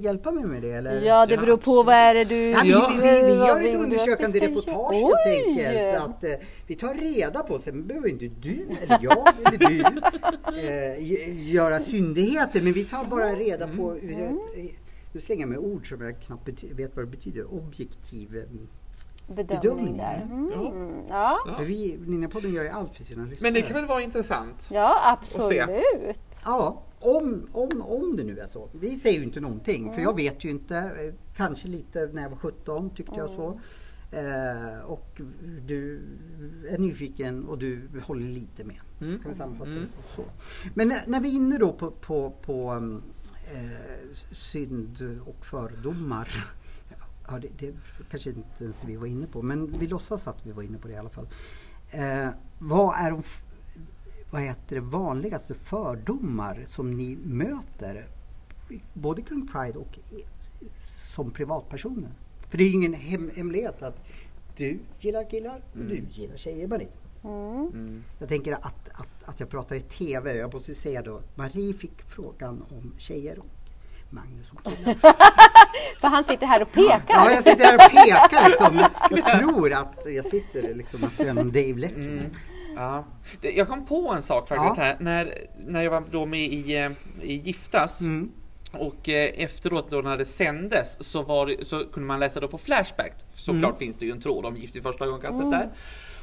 [0.00, 1.00] hjälpa mig med det eller?
[1.02, 2.36] Ja, det beror på vad är det du...
[2.50, 2.68] Ja, vi,
[3.02, 5.16] vi, vi, vi gör ett undersökande reportage göra?
[5.26, 5.66] helt Oj!
[5.76, 6.04] enkelt.
[6.04, 6.30] Att, eh,
[6.66, 9.82] vi tar reda på, sen behöver inte du eller jag eller du
[10.68, 12.62] eh, göra syndigheter.
[12.62, 14.36] Men vi tar bara reda på, Mm.
[14.56, 14.70] ett,
[15.12, 18.44] nu slänger jag med ord som jag knappt vet vad det betyder, objektiv.
[19.26, 19.96] Bedömning bedömning.
[19.96, 20.28] där.
[20.54, 20.70] Ja.
[20.72, 21.38] Mm, ja.
[21.46, 21.58] Ja.
[21.66, 23.52] Vi, Ninjapodden gör ju allt för sina lyssnare.
[23.52, 24.66] Men det kan väl vara intressant?
[24.70, 25.68] ja, absolut.
[26.44, 28.68] Ja, om, om, om det nu är så.
[28.72, 30.16] Vi säger ju inte någonting för jag Mm.
[30.16, 30.76] vet ju inte.
[30.76, 33.60] Eh, Kanske lite när jag var 17 tyckte jag så.
[34.12, 35.20] Eh, och
[35.66, 36.00] du
[36.70, 38.76] är nyfiken och du håller lite med.
[39.00, 39.18] Mm.
[39.22, 39.36] Kan vi
[39.66, 39.80] Mm.
[39.80, 40.22] det så.
[40.74, 42.90] Men när, när vi är inne då på, på, på
[43.54, 46.46] eh, synd och fördomar.
[47.28, 47.74] Ja, det, det
[48.10, 50.88] kanske inte ens vi var inne på men vi låtsas att vi var inne på
[50.88, 51.28] det i alla fall.
[51.90, 53.22] Eh, vad är de
[54.30, 58.06] vad heter det, vanligaste fördomar som ni möter?
[58.92, 59.98] Både kring Pride och
[61.14, 62.10] som privatpersoner.
[62.48, 63.98] För det är ju ingen hem, hemlighet att
[64.56, 66.88] du gillar killar och du gillar tjejer Marie.
[67.24, 67.68] Mm.
[67.68, 68.04] Mm.
[68.18, 70.36] Jag tänker att, att, att jag pratar i TV.
[70.36, 73.46] Jag måste ju säga då, Marie fick frågan om tjejer och
[74.10, 74.94] Magnus om killar.
[76.00, 77.02] För han sitter här och pekar.
[77.08, 78.78] Ja, jag sitter här och pekar liksom.
[79.10, 82.08] Jag tror att jag sitter liksom att jag är någon Dave Letterman.
[82.18, 82.24] Mm.
[82.76, 83.04] Ja.
[83.40, 84.82] Det- Jag kom på en sak faktiskt Ja.
[84.84, 85.34] här när,
[85.66, 86.90] när jag var då med i, eh,
[87.22, 88.30] i Giftas Mm.
[88.72, 92.48] och eh, efteråt då när det sändes så, var det, så kunde man läsa då
[92.48, 93.12] på Flashback.
[93.34, 93.76] Såklart Mm.
[93.78, 95.68] finns det ju en tråd om Gift i första ögonkastet där.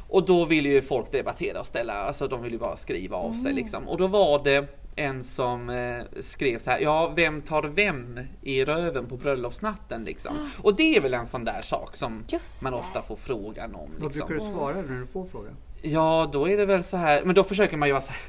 [0.09, 3.33] Och då ville ju folk debattera och ställa, alltså de ville ju bara skriva av
[3.33, 3.87] sig liksom.
[3.87, 4.65] Och då var det
[4.95, 10.49] en som eh, skrev så här, ja vem tar vem i röven på bröllopsnatten liksom.
[10.61, 12.23] Och det är väl en sån där sak som
[12.63, 13.89] man ofta får frågan om.
[13.97, 14.27] Vad Liksom.
[14.27, 15.55] brukar du svara när du får frågan?
[15.85, 18.21] Ja, då är det väl så här, men då försöker man ju vara så här,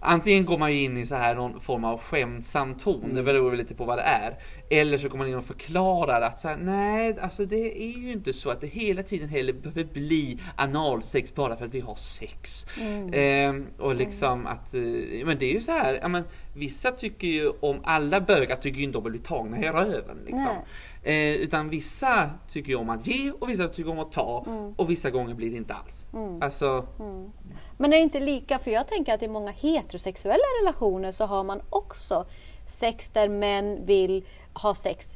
[0.00, 3.50] Antingen går man ju in i så här någon form av skämtsam ton, det beror
[3.50, 4.38] väl lite på vad det är.
[4.70, 8.12] Eller så går man in och förklarar att så här, nej, alltså det är ju
[8.12, 11.94] inte så att det hela tiden heller behöver bli analsex bara för att vi har
[11.94, 12.66] sex.
[13.12, 14.80] Ehm, och liksom att, eh,
[15.24, 18.78] men det är ju så här, ja, men, vissa tycker ju om, alla bögar tycker
[18.78, 20.56] ju inte om att bli tagna i röven liksom.
[21.02, 24.90] Eh, utan vissa tycker ju om att ge och vissa tycker om att ta och
[24.90, 26.04] vissa gånger blir det inte alls.
[26.40, 26.86] Alltså,
[27.76, 31.44] Men är det inte lika, för jag tänker att i många heterosexuella relationer så har
[31.44, 32.26] man också
[32.66, 34.24] sex där män vill
[34.62, 35.06] ha sex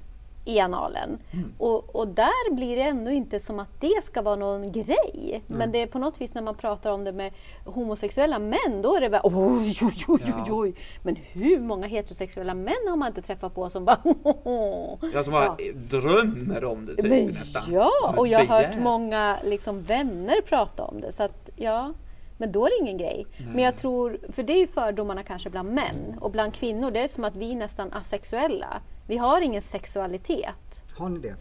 [0.45, 1.19] i analen.
[1.59, 5.43] Och, och där blir det ändå inte som att det ska vara någon grej.
[5.47, 7.33] Men det är på något vis när man pratar om det med
[7.65, 10.45] homosexuella män, då är det bara oj, oj, oj, oj, Ja.
[10.51, 10.75] oj.
[11.03, 13.99] Men hur många heterosexuella män har man inte träffat på som bara
[15.15, 15.57] Jag som bara Ja.
[15.75, 17.63] drömmer om det typ, Men nästan.
[17.73, 21.13] ja, och jag har hört många liksom, vänner prata om det.
[21.13, 21.93] Så att, ja,
[22.39, 23.27] men då är det ingen grej.
[23.55, 26.19] Men jag tror, för det är ju fördomarna kanske bland män.
[26.21, 28.81] Och bland kvinnor, det är som att vi är nästan asexuella.
[29.07, 30.83] Vi har ingen sexualitet.
[30.97, 31.37] Har ni det?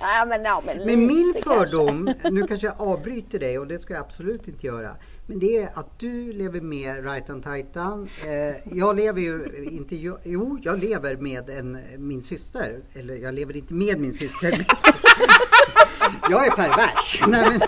[0.00, 1.70] Ja, men, ja, men, Men min lite kanske.
[1.70, 4.96] fördom, nu kanske jag avbryter dig och det ska jag absolut inte göra.
[5.26, 8.08] Men det är att du lever med Rajtan Tajtan.
[8.26, 12.80] Eh, jag lever ju inte, jo jag lever med en, min syster.
[12.94, 14.50] Eller jag lever inte med min syster.
[16.30, 17.22] jag är pervers.
[17.26, 17.60] Nej, men,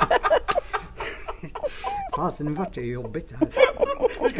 [2.16, 3.48] Fasen, nu vart det ju jobbigt det här.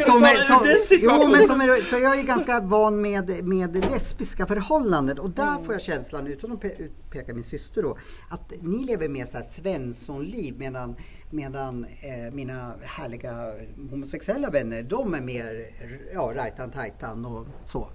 [0.05, 0.59] Som, är- som,
[1.01, 5.63] jo, men som är, så jag är ganska van med, med lesbiska förhållanden och där
[5.65, 7.97] får jag känslan, utan att pe- utpeka min syster då,
[8.29, 10.95] att ni lever mer så här Svenssonliv medan,
[11.29, 13.53] medan eh, mina härliga
[13.91, 15.67] homosexuella vänner, de är mer
[16.13, 17.87] ja, rajtan tajtan och så.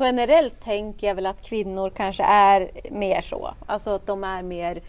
[0.00, 3.54] Generellt tänker jag väl att kvinnor kanske är mer så.
[3.66, 4.82] Alltså att de är mer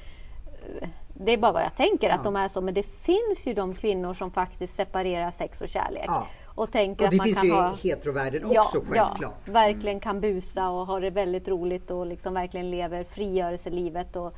[0.82, 2.23] eh, det är bara vad jag tänker, att Ja.
[2.23, 2.62] de är så.
[2.62, 6.03] Men det finns ju de kvinnor som faktiskt separerar sex och kärlek.
[6.08, 6.27] Ja.
[6.45, 7.73] Och tänker Och att det man finns kan ju ha...
[7.84, 9.17] i heterovärlden Ja, också självklart.
[9.21, 14.34] ja, verkligen kan busa och ha det väldigt roligt och liksom verkligen lever frigörelselivet och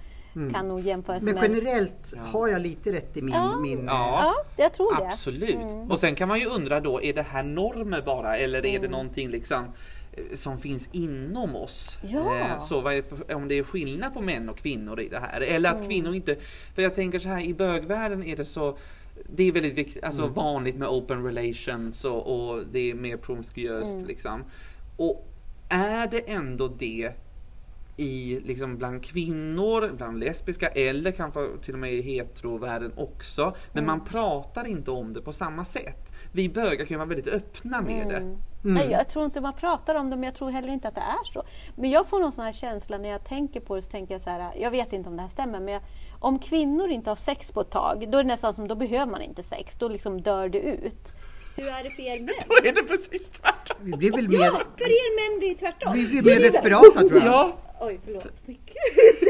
[0.53, 1.41] kan nog jämföra sig Mm.
[1.41, 1.63] Men med...
[1.63, 3.33] generellt har jag lite rätt i min...
[3.33, 3.57] Ja.
[3.59, 4.19] min Ja.
[4.23, 5.05] Ja, jag tror det.
[5.07, 5.55] Absolut.
[5.55, 5.91] Mm.
[5.91, 8.77] Och sen kan man ju undra då, är det här normer bara eller är det
[8.77, 8.91] Mm.
[8.91, 9.65] någonting liksom
[10.33, 11.99] som finns inom oss?
[12.01, 12.35] Ja.
[12.37, 15.19] Eh, Så vad är det om det är skillnad på män och kvinnor i det
[15.19, 15.41] här?
[15.41, 15.89] Eller att Mm.
[15.89, 16.35] kvinnor inte...
[16.75, 18.77] För jag tänker så här, i bögvärlden är det så
[19.35, 23.97] det är väldigt viktigt, alltså vanligt med open relations och, och det är mer promiskuöst
[24.07, 24.43] liksom.
[24.97, 25.27] Och
[25.69, 27.11] är det ändå det
[27.97, 33.55] i, liksom bland kvinnor, bland lesbiska eller kanske till och med i heterovärlden också.
[33.73, 36.13] Men man pratar inte om det på samma sätt.
[36.31, 38.37] Vi bögar kan ju vara väldigt öppna med det.
[38.61, 41.01] Nej, jag tror inte man pratar om det, men jag tror heller inte att det
[41.01, 41.43] är så.
[41.75, 44.21] Men jag får någon sån här känsla när jag tänker på det, så tänker jag
[44.21, 45.81] så här, jag vet inte om det här stämmer, men jag,
[46.19, 49.11] om kvinnor inte har sex på ett tag, då är det nästan som, då behöver
[49.11, 51.13] man inte sex, då liksom dör det ut.
[51.55, 52.29] Hur är det för er män?
[52.47, 53.77] Då är det precis tvärtom.
[53.79, 55.93] Vi blir väl mer, Ja, för er män blir det tvärtom.
[55.93, 57.25] vi blir mer desperata tror jag.
[57.25, 58.27] Ja, Oj, förlåt.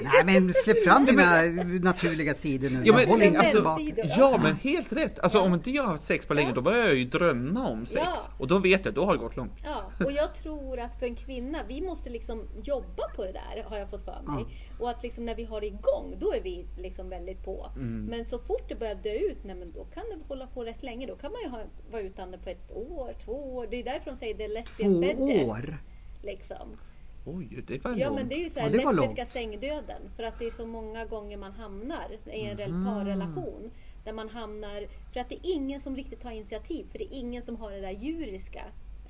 [0.03, 1.41] Nej men släpp fram dina
[1.81, 2.81] naturliga sidor nu.
[2.85, 4.09] Ja men, Håll inte alltså, tillbaka.
[4.17, 5.19] ja men helt rätt.
[5.19, 6.55] Alltså om inte jag har haft sex på länge Ja.
[6.55, 8.05] då börjar jag ju drömma om sex.
[8.05, 8.17] Ja.
[8.37, 9.53] Och då vet jag, då har det gått långt.
[9.63, 13.63] Ja, och jag tror att för en kvinna, vi måste liksom jobba på det där,
[13.63, 14.45] har jag fått för mig.
[14.79, 17.71] Och att liksom när vi har det igång, då är vi liksom väldigt på.
[17.75, 18.05] Mm.
[18.05, 20.83] Men så fort det börjar dö ut, nej, men då kan det hålla på rätt
[20.83, 21.07] länge.
[21.07, 21.59] Då kan man ju ha,
[21.91, 23.67] vara utan det på ett år, två år.
[23.71, 25.77] Det är därför de säger det är lesbian Två år.
[26.23, 26.77] Liksom.
[27.25, 28.19] Oj, det var Ja långt.
[28.19, 29.29] men det är ju så här, Ja, lesbiska långt.
[29.31, 30.01] sängdöden.
[30.15, 32.85] För att det är så många gånger man hamnar i en Mm.
[32.85, 33.71] parrelation.
[34.03, 36.85] Där man hamnar, för att det är ingen som riktigt tar initiativ.
[36.91, 38.61] För det är ingen som har det där djuriska.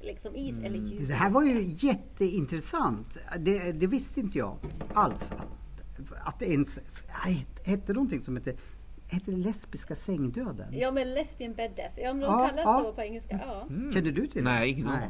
[0.01, 0.95] Liksom, is, eller djuriska.
[0.95, 1.07] Mm.
[1.07, 3.17] Det här var ju jätteintressant.
[3.39, 4.55] Det, det visste inte jag
[4.93, 5.31] alls.
[5.31, 6.79] Att, att det ens
[7.65, 8.53] hette någonting som hette,
[9.07, 10.67] hette det lesbiska sängdöden.
[10.71, 11.99] Ja men lesbian bed death.
[11.99, 12.81] Ja men de Ja, kallas ja.
[12.85, 13.39] så på engelska.
[13.45, 13.67] Ja.
[13.93, 14.49] Känner du till det?
[14.51, 15.09] Nej, ingen aning.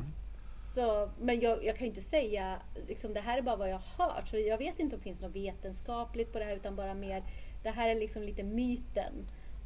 [0.80, 3.80] Så, men jag, jag kan ju inte säga, liksom, det här är bara vad jag
[3.80, 4.28] har hört.
[4.28, 7.24] Så jag vet inte om det finns något vetenskapligt på det här utan bara mer,
[7.64, 9.14] det här är liksom lite myten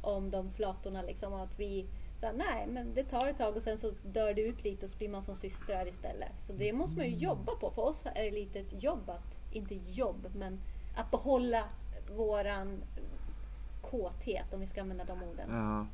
[0.02, 1.02] om de flatorna.
[1.02, 1.86] Liksom, att vi,
[2.20, 4.90] så nej men det tar ett tag och sen så dör det ut lite och
[4.90, 6.32] så blir man som systrar istället.
[6.40, 7.70] Så det måste man ju jobba på.
[7.70, 10.60] För oss är det lite ett jobb att, inte jobb, men
[10.96, 11.64] att behålla
[12.16, 12.82] våran
[13.82, 15.48] kåthet om vi ska använda de orden.
[15.50, 15.86] Ja.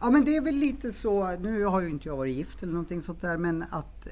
[0.00, 2.72] Ja men det är väl lite så, nu har ju inte jag varit gift eller
[2.72, 4.08] någonting sånt där men att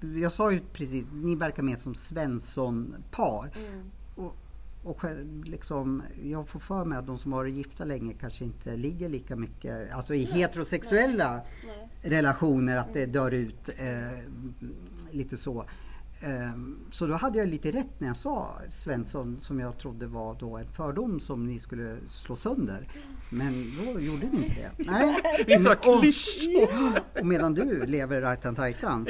[0.00, 3.50] jag sa ju precis, ni verkar mer som Svensson-par.
[3.56, 3.90] Mm.
[4.14, 4.36] Och,
[4.82, 5.04] och
[5.44, 9.08] liksom, jag får för mig att de som har varit gifta länge kanske inte ligger
[9.08, 11.88] lika mycket, alltså i heterosexuella Nej.
[12.02, 14.18] relationer, att det dör ut eh,
[15.10, 15.64] lite så.
[16.20, 20.34] Ehm, Så då hade jag lite rätt när jag sa Svensson som jag trodde var
[20.34, 22.88] då en fördom som ni skulle slå sönder.
[23.30, 23.52] Men
[23.84, 24.90] då gjorde ni inte det.
[24.90, 25.16] Nej.
[25.46, 27.00] Vissa Och, klyschor.
[27.20, 29.06] och medan du lever rajtan tajtan.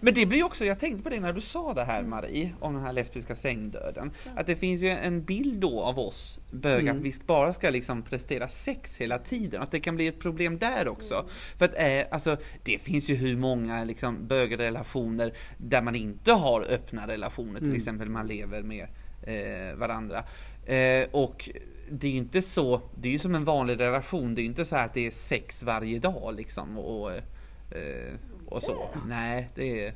[0.00, 2.74] Men det blir också, jag tänkte på det när du sa det här Marie, om
[2.74, 4.10] den här lesbiska sängdöden.
[4.36, 8.02] Att det finns ju en bild då av oss bögar, att vi bara ska liksom
[8.02, 9.62] prestera sex hela tiden.
[9.62, 11.26] Att det kan bli ett problem där också.
[11.58, 16.62] För att eh, alltså, det finns ju hur många liksom, bögrelationer där man inte har
[16.62, 18.86] öppna relationer, till exempel man lever med
[19.22, 20.24] eh, varandra.
[20.66, 21.50] Eh, och
[21.90, 24.48] det är ju inte så, det är ju som en vanlig relation, det är ju
[24.48, 26.78] inte så här att det är sex varje dag liksom.
[26.78, 28.14] Och, eh,
[28.46, 28.88] och så.
[29.08, 29.94] Nej, det är...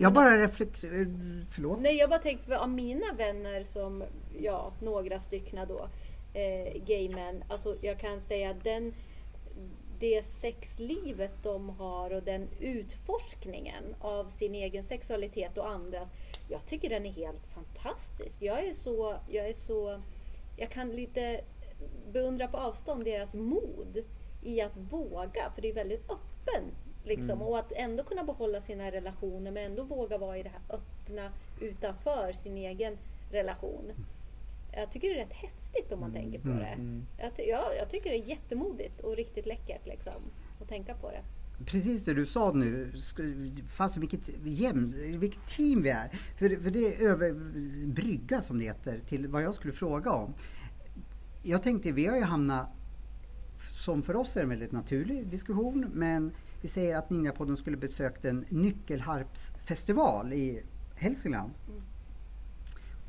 [0.00, 1.06] Jag bara reflekterar,
[1.50, 1.80] förlåt?
[1.80, 4.04] Nej, jag bara tänkte av mina vänner som,
[4.40, 5.88] ja, några styckna då,
[6.34, 8.94] eh, gaymän, alltså jag kan säga att den,
[10.00, 16.08] det sexlivet de har och den utforskningen av sin egen sexualitet och andras,
[16.48, 18.36] jag tycker den är helt fantastisk.
[18.42, 20.02] Jag är så, jag är så,
[20.56, 21.40] jag kan lite
[22.12, 24.04] beundra på avstånd deras mod
[24.42, 26.64] i att våga, för det är väldigt öppen
[27.08, 30.76] Liksom, Och att ändå kunna behålla sina relationer men ändå våga vara i det här
[30.76, 32.98] öppna utanför sin egen
[33.30, 33.92] relation.
[34.78, 37.02] Jag tycker det är rätt häftigt om man tänker på det.
[37.18, 40.22] Jag, ty- ja, jag tycker det är jättemodigt och riktigt läckert liksom,
[40.60, 41.22] att tänka på det.
[41.64, 42.92] Precis det du sa nu,
[43.76, 46.08] fast vilket, jämn, vilket team vi är.
[46.38, 47.32] För, för det är över
[47.86, 50.34] brygga som det heter till vad jag skulle fråga om.
[51.42, 52.68] Jag tänkte, vi har ju hamnat,
[53.70, 58.24] som för oss är en väldigt naturlig diskussion, men vi säger att Ninjapodden skulle besökt
[58.24, 60.62] en nyckelharpsfestival i
[60.94, 61.50] Hälsingland.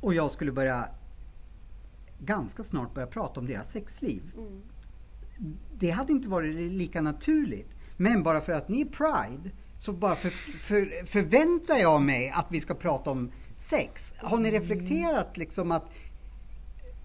[0.02, 0.90] Och jag skulle börja
[2.20, 4.22] ganska snart börja prata om deras sexliv.
[4.38, 4.62] Mm.
[5.80, 7.70] Det hade inte varit lika naturligt.
[7.98, 12.48] Men bara för att ni är Pride så bara för, för, förväntar jag mig att
[12.50, 14.14] vi ska prata om sex.
[14.18, 15.86] Har ni reflekterat liksom att,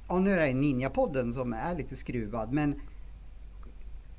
[0.08, 2.80] ja nu är det Ninjapodden som är lite skruvad, men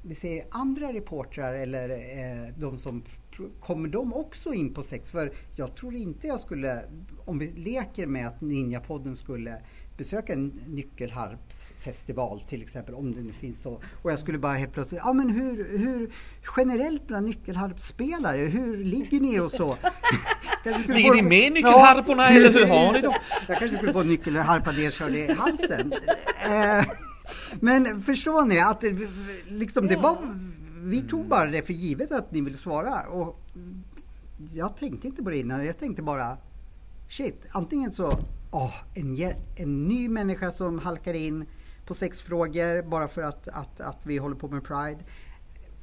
[0.02, 3.04] vi ser andra reportrar eller eh, de som
[3.60, 5.12] Kommer de också in på sex?
[5.12, 6.84] För jag tror inte jag skulle,
[7.26, 9.62] om vi leker med att Ninjapodden skulle
[9.98, 13.82] besöka en nyckelharpsfestival till exempel, om det nu finns så.
[14.02, 16.12] Och jag skulle bara helt plötsligt, ja men hur, hur
[16.58, 19.78] generellt bland nyckelharpsspelare, hur ligger ni och så?
[20.88, 23.14] Ligger ni med nyckelharporna, eller hur har ni dem?
[23.48, 25.94] Jag kanske skulle få nyckelharpa nedkörd i halsen.
[26.46, 26.86] Eh,
[27.60, 28.96] Men förstår ni att det,
[29.48, 30.00] liksom, det Ja.
[30.02, 30.36] var,
[30.84, 33.02] vi tog bara det för givet att ni ville svara.
[33.08, 33.40] Och
[34.54, 35.66] jag tänkte inte på det innan.
[35.66, 36.38] Jag tänkte bara
[37.10, 38.12] shit, antingen så
[38.56, 41.46] åh, en, en ny människa som halkar in
[41.86, 45.00] på sex frågor bara för att, att, att vi håller på med Pride.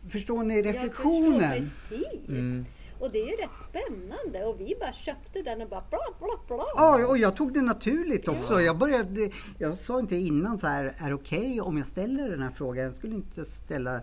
[0.09, 1.41] Förstår ni reflektionen?
[1.41, 2.29] Jag förstår precis.
[2.29, 2.65] Mm.
[2.99, 6.29] Och det är ju rätt spännande och vi bara köpte den och bara bla bla
[6.49, 6.65] bla.
[6.77, 8.61] Ja, och jag tog det naturligt också.
[8.61, 12.43] Jag, började, jag sa inte innan så här, är det okej om jag ställer den
[12.43, 12.85] här frågan?
[12.85, 14.01] Jag skulle inte ställa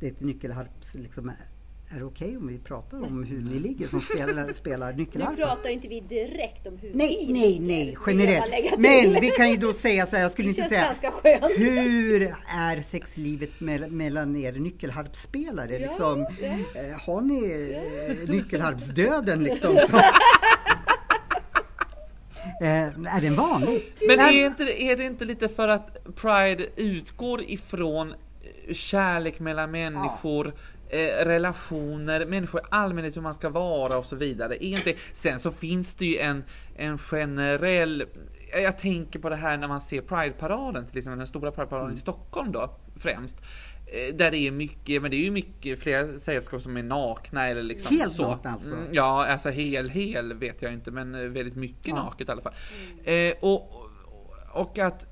[0.00, 1.32] det till nyckelharps, liksom,
[1.90, 5.36] är det okej om vi pratar om hur ni ligger som spelar, spelar Nu nyckelharpa?
[5.36, 8.78] pratar inte vi direkt om hur Nej, vi nej, ligger, nej, lägga generellt.
[8.78, 11.44] Men vi kan ju då säga så här, jag skulle Det inte säga skönt.
[11.58, 15.72] hur är sexlivet mell- mellan er nyckelharpsspelare?
[15.78, 16.46] Ja, Liksom, ja.
[16.80, 17.70] eh, har ni
[18.24, 19.78] eh, nyckelharpsdöden liksom?
[19.90, 19.96] Så,
[22.60, 23.92] eh, är den vanlig?
[24.08, 28.14] Men Nej, är, inte, är det inte lite för att Pride utgår ifrån
[28.72, 30.54] kärlek mellan människor,
[30.94, 34.64] eh, relationer, människor i allmänhet hur man ska vara och så vidare.
[34.64, 36.44] Är inte, sen så finns det ju en,
[36.76, 38.04] en generell
[38.62, 41.94] jag tänker på det här när man ser Pride-paraden, till exempel den stora Pride-paraden Mm.
[41.96, 43.36] i Stockholm då främst.
[43.86, 47.48] Eh, Där det är mycket, men det är ju mycket flera sällskap som är nakna
[47.48, 48.22] eller liksom Helt så.
[48.30, 48.70] nakna alltså?
[48.70, 51.94] Mm, Ja, alltså hel, hel vet jag inte, men eh, väldigt mycket Ja.
[51.94, 52.54] naket i alla fall.
[53.04, 53.72] Eh, och,
[54.52, 55.06] och att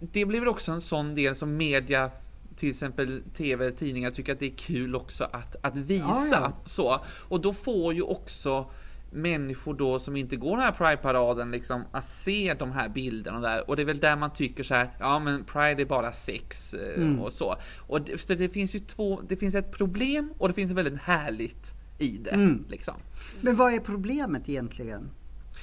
[0.00, 2.10] det blir väl också en sån del som media
[2.58, 6.04] till exempel tv, tidningar tycker att det är kul också att, att visa.
[6.04, 6.52] Ja, ja.
[6.66, 7.00] Så.
[7.28, 8.70] Och då får ju också
[9.12, 13.68] människor då som inte går den här Pride-paraden liksom att se de här bilderna där
[13.70, 16.74] och det är väl där man tycker så här, ja men Pride är bara sex
[16.74, 17.20] eh, Mm.
[17.20, 17.56] och så.
[17.76, 21.00] Och det, så det finns ju två, det finns ett problem och det finns väldigt
[21.00, 22.30] härligt i det.
[22.30, 22.64] Mm.
[22.68, 22.94] Liksom.
[23.40, 25.10] Men vad är problemet egentligen?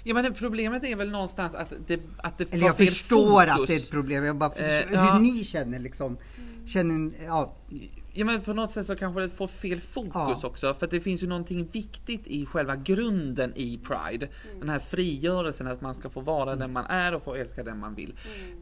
[0.04, 3.62] Ja men problemet är väl någonstans att det, att det Eller jag förstår fokus.
[3.62, 4.24] att det är ett problem.
[4.24, 5.20] Jag bara förstår Eh, hur ja.
[5.20, 6.18] ni känner liksom.
[6.66, 7.54] Känner, ja,
[8.18, 10.40] Ja men på något sätt så kanske det får fel fokus Ja.
[10.44, 14.28] också för att det finns ju någonting viktigt i själva grunden i Pride.
[14.60, 17.80] Den här frigörelsen att man ska få vara den man är och få älska den
[17.80, 18.14] man vill.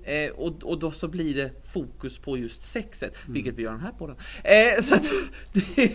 [0.04, 3.82] Eh, och, och då så blir det fokus på just sexet, vilket vi gör den
[3.82, 4.16] här podden.
[4.44, 5.12] Eh, så att,
[5.54, 5.92] det,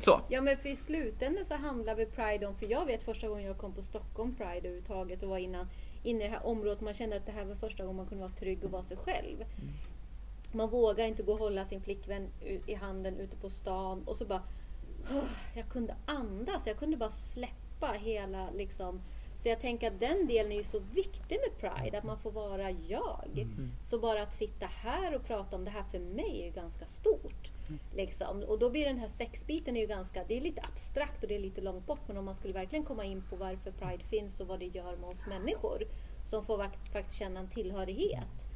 [0.00, 0.20] så.
[0.28, 3.44] Ja men för i slutändan så handlar väl Pride om, för jag vet första gången
[3.44, 5.66] jag kom på Stockholm Pride överhuvudtaget och var innan,
[6.02, 8.24] inne i det här området, man kände att det här var första gången man kunde
[8.24, 9.36] vara trygg och vara sig själv.
[10.54, 12.28] Man vågar inte gå och hålla sin flickvän
[12.66, 14.42] i handen ute på stan och så bara
[15.10, 19.00] "Åh, jag kunde andas, jag kunde bara släppa hela liksom
[19.38, 22.30] så jag tänker att den delen är ju så viktig med Pride, att man får
[22.30, 23.28] vara jag.
[23.84, 26.86] Så bara att sitta här och prata om det här för mig är ju ganska
[26.86, 27.50] stort.
[27.94, 28.42] Liksom.
[28.42, 31.34] Och då blir den här sexbiten är ju ganska, det är lite abstrakt och det
[31.34, 32.00] är lite långt bort.
[32.06, 34.96] Men om man skulle verkligen komma in på varför Pride finns och vad det gör
[34.96, 35.82] med oss människor.
[36.26, 36.58] Som får
[36.92, 38.46] faktiskt känna en tillhörighet.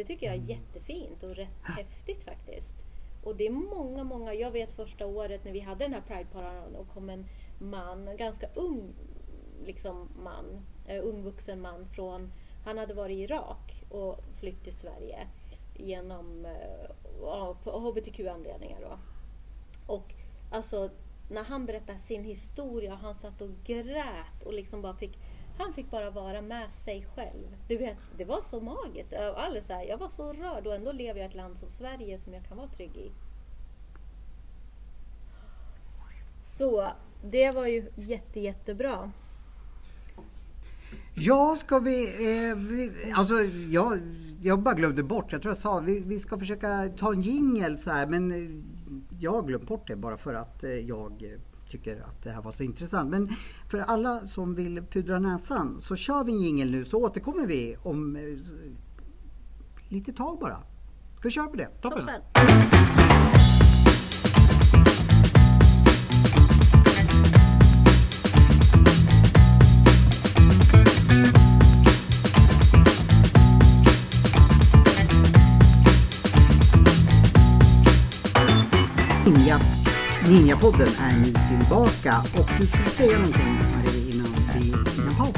[0.00, 2.84] Det tycker jag är jättefint och rätt häftigt faktiskt.
[3.24, 6.76] Och det är många, många, jag vet första året när vi hade den här Pride-paraden
[6.76, 7.26] och kom en
[7.58, 8.94] man, en ganska ung
[9.66, 12.32] liksom man, eh, ung vuxen man från,
[12.64, 15.26] han hade varit i Irak och flytt till Sverige
[15.76, 16.90] genom eh,
[17.22, 18.98] ja, hbtq-anledningar då.
[19.86, 20.14] Och
[20.50, 20.90] alltså
[21.30, 25.18] när han berättade sin historia, han satt och grät och liksom bara fick
[25.60, 27.56] han fick bara vara med sig själv.
[27.68, 29.12] Du vet, det var så magiskt.
[29.12, 31.58] Jag, alldeles så här, jag var så rörd och ändå lever jag i ett land
[31.58, 33.10] som Sverige som jag kan vara trygg i.
[36.44, 36.92] Så
[37.22, 39.12] det var ju jätte, jättebra.
[41.14, 43.34] Ja, ska vi, eh, vi alltså
[43.70, 43.98] jag,
[44.42, 47.78] jag bara glömde bort, jag tror jag sa, vi, vi ska försöka ta en jingel
[47.78, 48.32] så här, men
[49.20, 52.42] jag har glömt bort det bara för att eh, jag eh, tycker att det här
[52.42, 53.10] var så intressant.
[53.10, 53.28] Men
[53.68, 57.76] för alla som vill pudra näsan så kör vi en jingel nu så återkommer vi
[57.82, 58.22] om eh,
[59.88, 60.62] lite tag bara.
[61.18, 61.68] Ska vi köra på det?
[61.82, 61.98] Toppen.
[61.98, 62.79] Toppen!
[80.30, 85.36] Ninjapodden är nu tillbaka och du skulle säga någonting Marie innan vi innan paus.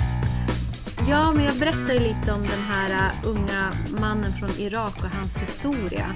[1.09, 5.11] Ja, men jag berättade ju lite om den här äh, unga mannen från Irak och
[5.11, 6.07] hans historia.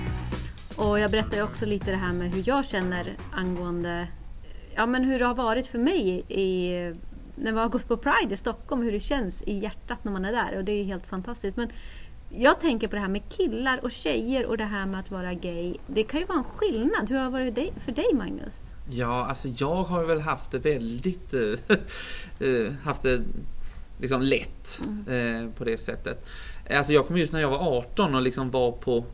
[0.76, 4.06] Och jag berättade ju också lite det här med hur jag känner angående
[4.74, 6.70] ja, men hur det har varit för mig i,
[7.36, 10.24] när vi har gått på Pride i Stockholm, hur det känns i hjärtat när man
[10.24, 10.56] är där.
[10.56, 11.56] Och det är ju helt fantastiskt.
[11.56, 11.68] Men
[12.28, 15.34] jag tänker på det här med killar och tjejer och det här med att vara
[15.34, 15.74] gay.
[15.86, 17.08] Det kan ju vara en skillnad.
[17.08, 18.74] Hur har det varit för dig Magnus?
[18.90, 21.40] Ja, alltså jag har väl haft det väldigt, eh,
[22.48, 23.22] eh, haft det
[24.00, 26.26] liksom lätt eh, på det sättet.
[26.70, 29.04] Alltså jag kom ut när jag var 18 och liksom var på,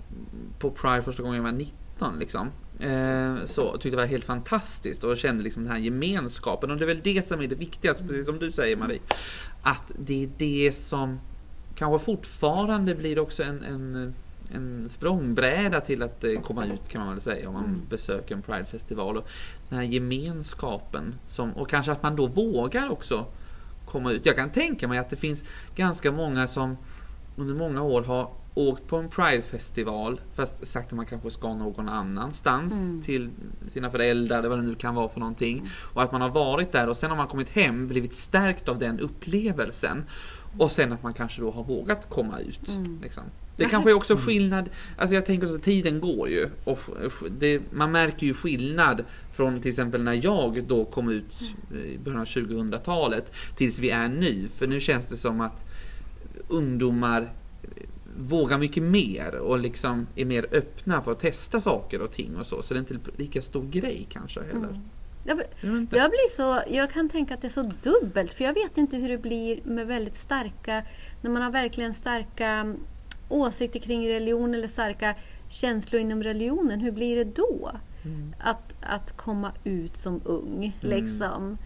[0.58, 2.50] på Pride första gången jag var 19 liksom.
[3.44, 6.86] Så tyckte det var helt fantastiskt och kände liksom den här gemenskapen och det är
[6.86, 9.00] väl det som är det viktigaste, precis som du säger Marie.
[9.62, 11.18] Att det är det som
[11.82, 14.14] kanske fortfarande blir också en, en
[14.54, 17.80] en språngbräda till att eh, komma ut kan man väl säga om man Mm.
[17.90, 19.16] besöker en Pridefestival.
[19.16, 19.28] Och
[19.68, 23.26] den här gemenskapen som, och kanske att man då vågar också
[23.86, 24.26] komma ut.
[24.26, 25.44] Jag kan tänka mig att det finns
[25.76, 26.76] ganska många som
[27.36, 31.88] under många år har åkt på en Pridefestival fast sagt att man kanske ska någon
[31.88, 33.02] annanstans Mm.
[33.02, 33.30] till
[33.68, 35.68] sina föräldrar eller vad det nu kan vara för någonting.
[35.94, 38.78] Och att man har varit där och sen har man kommit hem blivit stärkt av
[38.78, 40.04] den upplevelsen.
[40.58, 42.68] Och sen att man kanske då har vågat komma ut.
[42.68, 42.98] Mm.
[43.02, 43.22] Liksom.
[43.56, 46.48] Det kanske är också skillnad, alltså jag tänker så att tiden går ju.
[46.64, 46.78] Och
[47.38, 51.42] det, man märker ju skillnad från till exempel när jag då kom ut
[51.84, 54.48] i början av 2000-talet tills vi är nu.
[54.56, 55.64] För nu känns det som att
[56.48, 57.28] ungdomar
[58.16, 62.46] vågar mycket mer och liksom är mer öppna för att testa saker och ting och
[62.46, 62.62] så.
[62.62, 64.68] Så det är inte lika stor grej kanske heller.
[64.68, 64.80] Mm.
[65.24, 68.54] Jag, Jag jag blir så, jag kan tänka att det är så dubbelt för jag
[68.54, 70.84] vet inte hur det blir med väldigt starka,
[71.20, 72.76] när man har verkligen starka mm,
[73.28, 75.14] åsikter kring religion eller starka
[75.48, 76.80] känslor inom religionen.
[76.80, 77.70] Hur blir det då?
[78.04, 78.34] Mm.
[78.40, 80.98] Att, att komma ut som ung Mm.
[80.98, 81.58] liksom.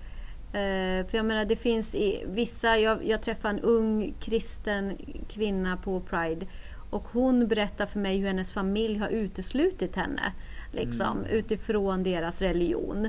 [0.57, 4.97] Eh, för jag menar det finns i vissa, jag, jag träffade en ung kristen
[5.29, 6.47] kvinna på Pride
[6.91, 10.33] och hon berättar för mig hur hennes familj har uteslutit henne.
[10.73, 11.31] Liksom, Mm.
[11.31, 13.09] utifrån deras religion.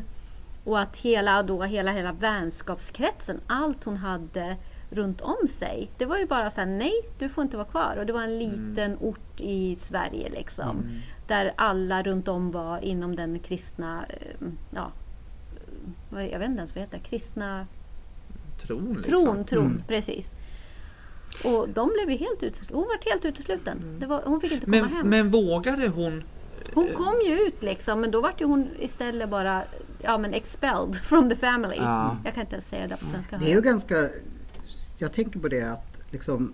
[0.63, 4.55] Och att hela, då, hela, hela vänskapskretsen, allt hon hade
[4.89, 5.91] runt om sig.
[5.97, 7.95] Det var ju bara så här, nej du får inte vara kvar.
[7.99, 10.69] Och det var en liten ort i Sverige liksom.
[10.69, 10.89] Mm.
[11.27, 14.91] Där alla runt om var inom den kristna, eh, ja,
[16.09, 17.67] jag vet inte ens vad det heter, kristna
[18.61, 19.03] Tron liksom.
[19.25, 19.83] tron, tron, Mm.
[19.87, 20.35] precis.
[21.43, 22.77] Och de blev ju helt uteslutna.
[22.77, 23.97] Hon var helt utesluten.
[23.99, 25.07] Det var, hon fick inte komma Men, hem.
[25.09, 26.23] men vågade hon
[26.73, 29.63] Hon kom ju ut liksom, men då var ju hon istället bara
[30.01, 31.75] ja, men expelled from the family.
[31.77, 32.17] Ja.
[32.25, 33.37] Jag kan inte ens säga det på svenska.
[33.37, 34.09] Det är ju ganska...
[34.97, 36.53] Jag tänker på det att liksom...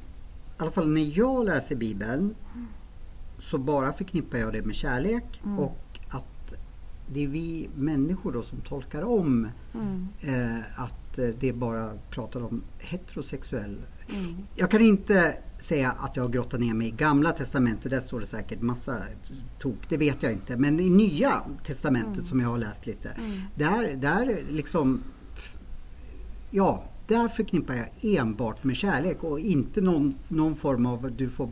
[0.60, 2.36] I alla fall när jag läser Bibeln
[3.42, 5.60] så bara förknippar jag det med kärlek Mm.
[5.60, 5.78] och
[7.14, 12.44] det är vi människor då som tolkar om Mm, eh, att eh, det bara pratar
[12.44, 13.78] om heterosexuell
[14.10, 17.92] mm, jag kan inte säga att jag har grottat ner mig i gamla testamentet.
[17.92, 18.98] Där står det säkert massa
[19.60, 19.90] tok.
[19.90, 20.58] Det vet jag inte.
[20.58, 23.10] Men i nya testamentet som jag har läst lite.
[23.10, 23.42] mm.
[23.56, 25.04] Där, där liksom...
[26.52, 31.50] Ja, där förknippar jag enbart med kärlek och inte någon, någon form av du får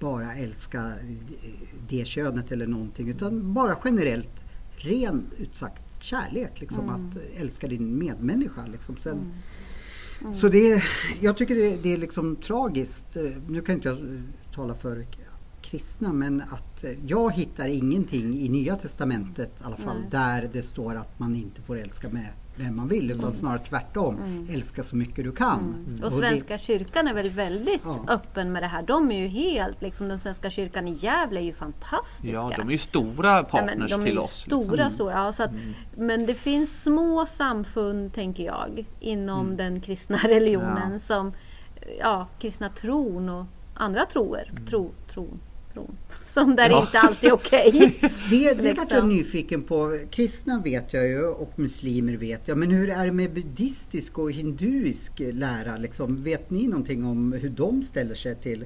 [0.00, 0.92] bara älska
[1.88, 3.08] det könet eller någonting.
[3.08, 4.45] Utan bara generellt
[4.76, 6.60] ren utsagt kärlek.
[6.60, 6.94] Liksom, Mm.
[6.94, 8.66] Att älska din medmänniska.
[8.66, 8.96] Liksom.
[8.96, 9.32] Sen,
[10.20, 10.34] Mm.
[10.34, 10.82] så det,
[11.20, 13.16] jag tycker det, det är liksom tragiskt.
[13.48, 14.22] Nu kan inte jag
[14.54, 15.06] tala för
[15.62, 20.94] kristna men att jag hittar ingenting i Nya Testamentet i alla fall där det står
[20.94, 22.28] att man inte får älska med
[22.58, 24.16] vem man vill utan snarare tvärtom.
[24.16, 24.48] Mm.
[24.54, 25.58] Älska så mycket du kan.
[25.88, 25.98] Mm.
[26.00, 28.04] Och Och Svenska kyrkan är väl väldigt Ja.
[28.08, 28.82] öppen med det här.
[28.82, 32.32] De är ju helt, liksom den Svenska kyrkan i Gävle är ju fantastiska.
[32.36, 34.30] Ja, de är ju stora Ja, partners är till oss.
[34.32, 34.80] Stora, liksom.
[34.80, 34.90] Mm.
[34.90, 35.12] stora.
[35.12, 35.50] Ja, så att,
[35.96, 40.92] Men det finns små samfund, tänker jag, inom den kristna religionen Mm.
[40.92, 40.98] Ja.
[40.98, 41.32] som
[42.00, 43.44] ja, kristna tron och
[43.74, 44.50] andra troer.
[44.52, 44.66] Mm.
[44.66, 45.40] Tro, tron,
[45.72, 45.96] tron.
[46.36, 46.80] Som där Ja.
[46.80, 47.98] inte alltid är okej.
[48.30, 49.08] Det, det vart jag Liksom.
[49.08, 49.98] nyfiken på.
[50.10, 52.58] Kristna vet jag ju och muslimer vet jag.
[52.58, 55.76] Men hur är det med buddhistisk och hinduisk lära?
[55.76, 58.64] Liksom, vet ni någonting om hur de ställer sig till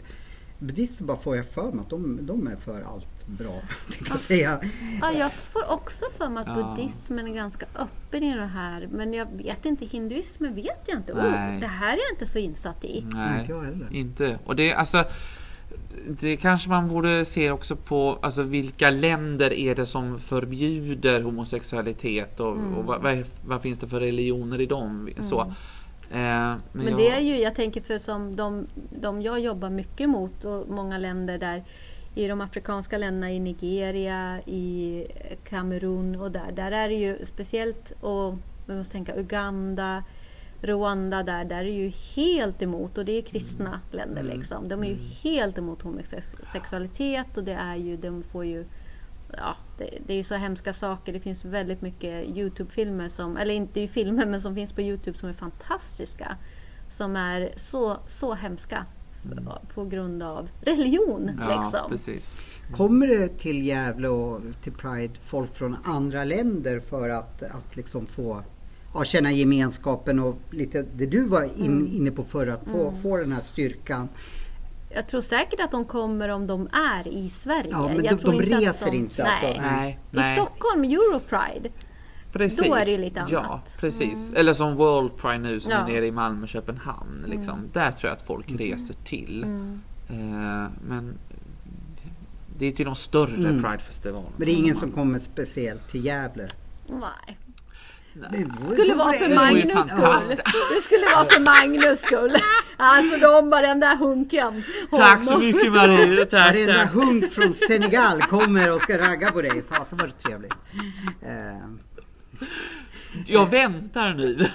[0.58, 3.62] Buddhister bara får jag för mig att de, de är för allt bra.
[3.90, 4.60] tänkte jag säga.
[5.00, 6.74] ja, jag får också för mig att Ja.
[6.76, 8.88] buddhismen är ganska öppen i det här.
[8.92, 11.12] Men jag vet inte, hinduismen vet jag inte.
[11.12, 13.04] Oh, det här är jag inte så insatt i.
[13.14, 13.88] Nej, Inte jag heller.
[13.92, 14.38] inte.
[14.44, 15.04] Och det, alltså,
[16.20, 22.40] det kanske man borde se också på alltså, vilka länder är det som förbjuder homosexualitet
[22.40, 22.74] och, Mm.
[22.74, 25.08] och vad, vad, vad finns det för religioner i dem?
[25.20, 25.40] Så.
[25.40, 25.48] Eh,
[26.10, 28.66] men Men jag- det är ju, jag tänker för som de,
[29.00, 31.64] de jag jobbar mycket mot och många länder där
[32.14, 35.06] i de afrikanska länderna, i Nigeria, i
[35.48, 36.52] Kamerun och där.
[36.56, 38.34] Där är det ju speciellt, och
[38.66, 40.04] vi måste tänka Uganda,
[40.62, 44.68] Rwanda där, där är ju helt emot och det är kristna länder liksom.
[44.68, 48.64] De är ju helt emot homosexualitet och det är ju, de får ju
[49.36, 51.12] Ja, det, det är ju så hemska saker.
[51.12, 55.18] Det finns väldigt mycket Youtube-filmer som, eller inte ju filmer men som finns på Youtube
[55.18, 56.36] som är fantastiska.
[56.90, 58.86] Som är så, så hemska
[59.74, 61.30] på grund av religion.
[61.40, 61.90] ja, liksom.
[61.90, 62.36] precis.
[62.72, 68.06] Kommer det till Gävle och till Pride folk från andra länder för att, att liksom
[68.06, 68.42] få
[68.94, 71.86] ja, känna gemenskapen och lite det du var in, Mm.
[71.96, 74.08] inne på förr, att få, få den här styrkan.
[74.94, 77.68] Jag tror säkert att de kommer om de är i Sverige.
[77.70, 79.46] Ja, men jag de- tror de att reser inte, alltså.
[79.46, 79.98] Nej.
[80.10, 80.36] Nej, I.
[80.36, 81.68] Stockholm, Europride.
[82.32, 82.68] Precis.
[82.68, 83.76] Då är det ju lite Ja, annat.
[83.80, 84.32] precis.
[84.34, 85.76] Eller som World Pride nu som Ja.
[85.78, 85.90] Mm.
[85.90, 87.24] är nere i Malmö Köpenhamn.
[87.26, 87.58] Liksom.
[87.72, 89.42] Där tror jag att folk reser till.
[90.08, 90.16] Eh,
[90.88, 91.14] men
[92.58, 93.62] det är till de större Mm.
[93.62, 94.32] Pridefestivalerna.
[94.36, 96.46] Men det är ingen som som kommer speciellt till Gävle.
[96.88, 97.38] Nej.
[98.12, 98.46] Nej.
[98.72, 100.36] skulle vara för Det Magnus skull.
[100.74, 102.36] Det skulle vara för Magnus skull.
[102.76, 104.62] Alltså de bara den där hunken.
[104.90, 106.26] Tack så mycket Marie.
[106.26, 109.62] Tack, Varenda hunk från Senegal kommer och ska ragga på dig.
[109.68, 110.52] Fasen vad det trevligt.
[111.22, 111.68] Eh,
[113.26, 114.46] Jag väntar nu.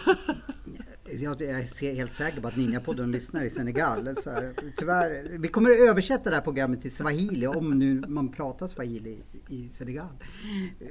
[1.12, 4.16] Jag är helt säker på att Ninjapodden lyssnar i Senegal.
[4.16, 8.32] Så här, tyvärr, vi kommer att översätta det här programmet till swahili om nu man
[8.32, 10.08] pratar swahili i, Senegal.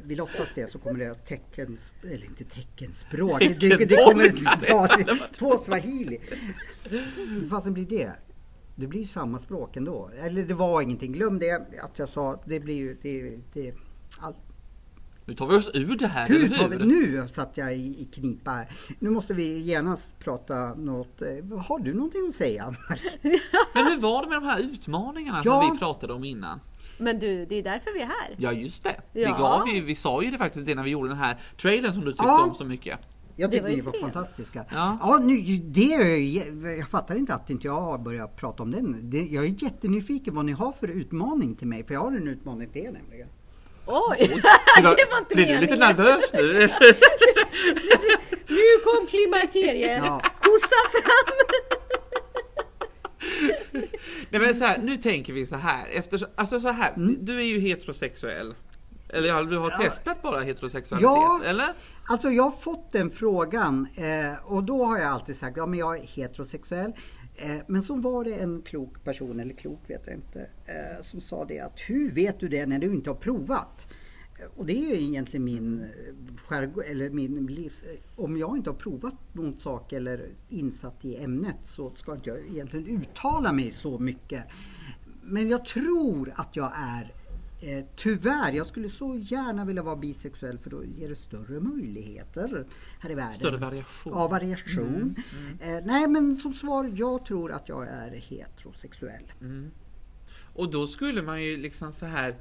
[0.03, 4.63] Vi låtsas det så kommer det att teckens, eller inte teckenspråk, det, det, kommer att
[4.63, 4.89] ta
[5.39, 6.21] på swahili.
[6.85, 8.13] Hur fasen blir det?
[8.75, 10.11] Det blir ju samma språk ändå.
[10.19, 11.53] Eller det var ingenting, glöm det
[11.83, 13.75] att jag sa, det blir ju, det, det,
[14.19, 14.37] allt,
[15.27, 16.85] Nu tar vi oss ur det här, eller hur tar vi, hur?
[16.85, 18.69] nu satt jag i, i knipa här.
[18.99, 21.23] Nu måste vi genast prata något.
[21.23, 22.75] eh, Har du någonting att säga?
[23.75, 25.63] Men hur var det med de här utmaningarna Ja.
[25.63, 26.61] som vi pratade om innan?
[26.99, 28.35] Men du, det är därför vi är här.
[28.39, 28.97] Ja just det.
[29.13, 29.39] Vi, Ja.
[29.39, 32.05] gav ju, vi sa ju det faktiskt det när vi gjorde den här trailern som
[32.05, 32.45] du tyckte Ja.
[32.45, 32.99] om så mycket.
[33.37, 34.01] Jag var ju ni var trevligt.
[34.15, 34.65] fantastiska.
[34.71, 34.99] Ja.
[35.03, 38.71] Ja, nu, det är, ju- jag fattar inte att inte jag har börjat prata om
[38.71, 39.11] den.
[39.11, 41.85] Det, jag är jättenyfiken vad ni har för utmaning till mig.
[41.87, 43.29] För jag har en utmaning till er nämligen.
[43.87, 44.19] Oj!
[44.77, 46.53] Det var, inte blir du lite nervös nu?
[48.49, 50.03] Nu kom klimakteriet.
[50.05, 50.23] Ja.
[50.41, 51.35] Kossa fram!
[54.31, 55.87] Nej men så här, nu tänker vi så här.
[55.93, 57.17] Eftersom, alltså så här, Mm.
[57.21, 58.55] du är ju heterosexuell.
[59.09, 59.79] Eller du har Ja.
[59.79, 61.41] testat bara heterosexualitet, Ja.
[61.45, 61.75] eller?
[62.09, 65.79] Alltså jag har fått den frågan eh, och då har jag alltid sagt ja men
[65.79, 66.93] jag är heterosexuell.
[67.37, 71.21] Eh, men så var det en klok person, eller klok vet jag inte, eh, som
[71.21, 73.87] sa det att hur vet du det när du inte har provat?
[74.41, 75.87] Eh, och det är ju egentligen min
[76.47, 77.85] skärgård, eller min livs...
[78.17, 82.39] Om jag inte har provat någon sak eller insatt i ämnet så ska inte jag
[82.39, 84.45] egentligen uttala mig så mycket.
[85.23, 87.13] Men jag tror att jag är
[87.65, 92.67] Eh, tyvärr, jag skulle så gärna vilja vara bisexuell för då ger det större möjligheter
[93.01, 93.35] här i världen.
[93.35, 94.13] Större variation.
[94.13, 95.17] Ja, variation.
[95.61, 99.33] Eh, nej men som svar, jag tror att jag är heterosexuell.
[99.41, 99.71] Mm.
[100.55, 102.35] Och då skulle man ju liksom så här.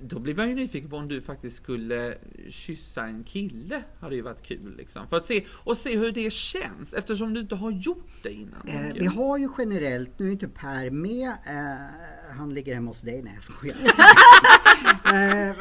[0.00, 2.14] Då blir man ju nyfiken på om du faktiskt skulle
[2.48, 3.82] kyssa en kille.
[4.00, 5.08] Hade ju varit kul liksom.
[5.08, 8.68] För att se, och se hur det känns eftersom du inte har gjort det innan.
[8.68, 11.76] Eh, vi har ju generellt, nu är inte Per med, eh,
[12.36, 13.76] han ligger hemma hos dig, nej jag skojar.
[15.04, 15.56] eh,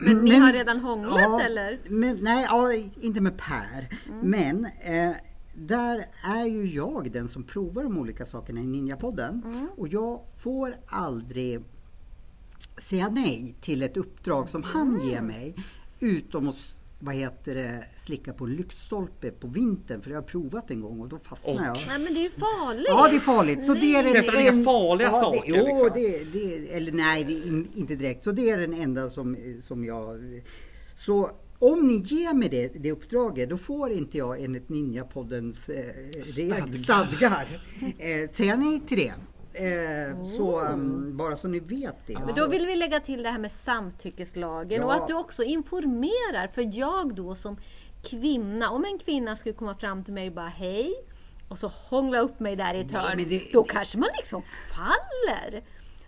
[0.00, 1.78] Men ni har redan hånglat eller?
[1.88, 3.88] Men, nej, ja, inte med Per.
[4.08, 4.30] Mm.
[4.30, 5.16] Men eh,
[5.54, 9.42] där är ju jag den som provar de olika sakerna i Ninjapodden.
[9.44, 9.68] Mm.
[9.76, 11.64] Och jag får aldrig
[12.82, 15.08] säga nej till ett uppdrag som han Mm.
[15.08, 15.54] ger mig.
[16.00, 20.02] Utom att vad heter det, slicka på en lyktstolpe på vintern.
[20.02, 21.76] För det har jag provat en gång och då fastnade Och- jag.
[21.88, 22.86] Nej men det är ju farligt.
[22.88, 23.64] Ja det är farligt.
[23.64, 25.90] Så det är den Testar du inga en- farliga ja, saker, Det, jo, liksom?
[25.94, 28.22] det, det, eller nej, det är in, inte direkt.
[28.22, 30.18] Så det är den enda som, som jag...
[30.96, 35.94] Så om ni ger mig det, det uppdraget, då får inte jag enligt Ninjapoddens eh,
[36.22, 37.62] reg- stadgar
[37.98, 39.12] eh, säga nej till det.
[39.58, 42.18] Eh, Så um, bara så ni vet det.
[42.26, 44.94] Men då vill vi lägga till det här med samtyckeslagen och Ja.
[44.96, 46.46] att du också informerar.
[46.54, 47.56] För jag då som
[48.10, 50.94] kvinna, om en kvinna skulle komma fram till mig och bara hej
[51.48, 54.42] och så hångla upp mig där i ett hörn, men det- då kanske man liksom
[54.74, 55.62] faller.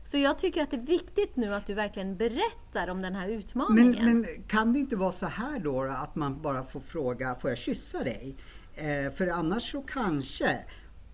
[0.05, 3.26] Så jag tycker att det är viktigt nu att du verkligen berättar om den här
[3.28, 4.20] Men, utmaningen.
[4.20, 7.59] men kan det inte vara så här då att man bara får fråga, får jag
[7.59, 8.36] kyssa dig?
[8.74, 10.59] Eh, för annars så kanske,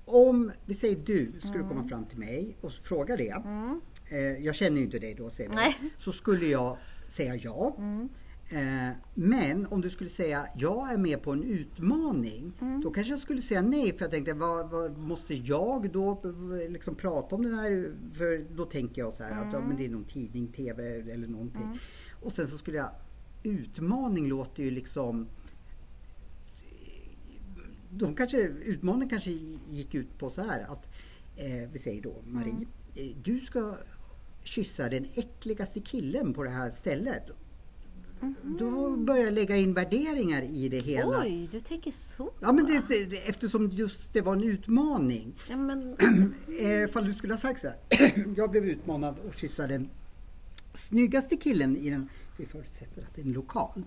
[0.06, 1.68] om vi säger du skulle Mm.
[1.68, 3.42] komma fram till mig och fråga det.
[4.08, 5.50] Eh, jag känner ju inte dig då säger.
[5.50, 5.76] Nej.
[5.80, 5.90] Mm.
[5.98, 6.76] Så skulle jag
[7.08, 7.76] säga ja.
[8.50, 12.52] Eh, men om du skulle säga jag är med på en utmaning.
[12.60, 12.80] Mm.
[12.80, 16.10] Då kanske jag skulle säga nej för jag tänkte vad, vad måste jag då
[16.62, 17.92] eh, liksom prata om den här?
[18.14, 20.82] För då tänker jag så här att ja, men det är någon tidning, TV
[21.12, 21.78] eller någonting.
[22.22, 22.90] Och sen så skulle jag
[23.42, 25.26] utmaning låter ju liksom
[27.98, 29.30] de kanske, utmaningen kanske
[29.70, 30.86] gick ut på så här att
[31.36, 33.76] eh, vi säger då Marie, eh, du ska
[34.44, 37.22] kyssa den äckligaste killen på det här stället.
[38.42, 41.20] Då börjar jag lägga in värderingar i det hela.
[41.20, 42.30] Oj, du tänker så.
[42.40, 45.34] Ja men det, det, eftersom just det var en utmaning.
[45.48, 45.96] Ja, men,
[46.60, 48.34] Eh, ifall du skulle ha sagt så här.
[48.36, 49.88] jag blev utmanad att kyssa den
[50.74, 53.82] snyggaste killen i den, vi förutsätter att det är en lokal.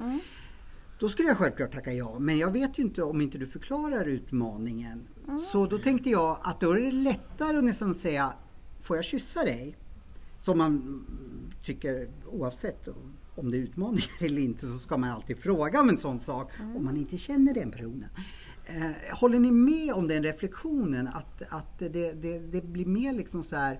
[1.00, 2.20] Då skulle jag självklart tacka ja.
[2.20, 5.08] Men jag vet ju inte om inte du förklarar utmaningen.
[5.28, 5.40] Mm.
[5.40, 8.34] Så då tänkte jag att då är det lättare att nästan säga
[8.82, 9.78] Får jag kyssa dig?
[10.42, 11.06] Som man
[11.66, 12.88] tycker oavsett
[13.36, 16.52] om det är utmaningar eller inte så ska man alltid fråga om en sån sak
[16.60, 16.76] Mm.
[16.76, 18.10] om man inte känner den personen.
[18.66, 23.44] Eh, håller ni med om den reflektionen att, att det, det, det blir mer liksom
[23.44, 23.80] så här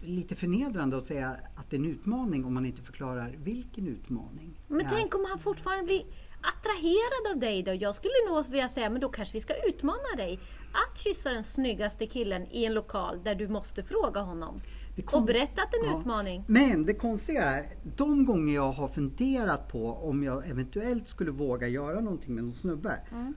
[0.00, 4.60] lite förnedrande att säga att det är en utmaning om man inte förklarar vilken utmaning.
[4.68, 6.02] Men tänk om han fortfarande blir
[6.42, 7.74] attraherad av dig då?
[7.74, 10.38] Jag skulle nog vilja säga, men då kanske vi ska utmana dig
[10.72, 14.60] att kyssa den snyggaste killen i en lokal där du måste fråga honom.
[15.04, 16.00] Kom- Och berätta att det är en Ja.
[16.00, 16.44] utmaning.
[16.48, 21.68] Men det konstiga är, de gånger jag har funderat på om jag eventuellt skulle våga
[21.68, 22.98] göra någonting med någon snubbe.
[23.12, 23.34] Mm.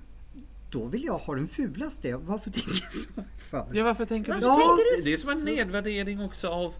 [0.71, 2.15] Då vill jag ha den fulaste.
[2.15, 3.09] Varför tänker jag så?
[3.51, 3.65] För?
[3.73, 4.67] Ja, varför tänker du Varför så?
[4.77, 6.73] tänker du Det är som en nedvärdering också av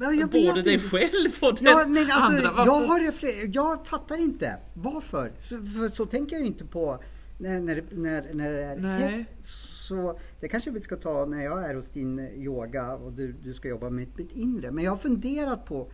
[0.00, 0.86] Ja, jag både dig inte.
[0.88, 2.52] själv och den Ja, men alltså, andra.
[2.52, 2.66] Varför?
[2.66, 5.32] jag, har refle- jag fattar inte varför.
[5.42, 7.02] Så, för så tänker jag inte på
[7.38, 9.18] när, när, när, när det är Nej.
[9.18, 9.46] het.
[9.88, 13.54] Så det kanske vi ska ta när jag är hos din yoga och du, du
[13.54, 14.70] ska jobba med mitt inre.
[14.70, 15.90] Men jag har funderat på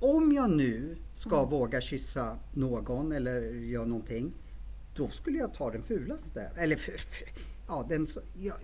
[0.00, 1.50] om jag nu ska Mm.
[1.50, 4.32] våga kyssa någon eller göra någonting.
[4.96, 6.50] Då skulle jag ta den fulaste.
[6.56, 6.76] Eller
[7.68, 8.54] ja, den så, ja,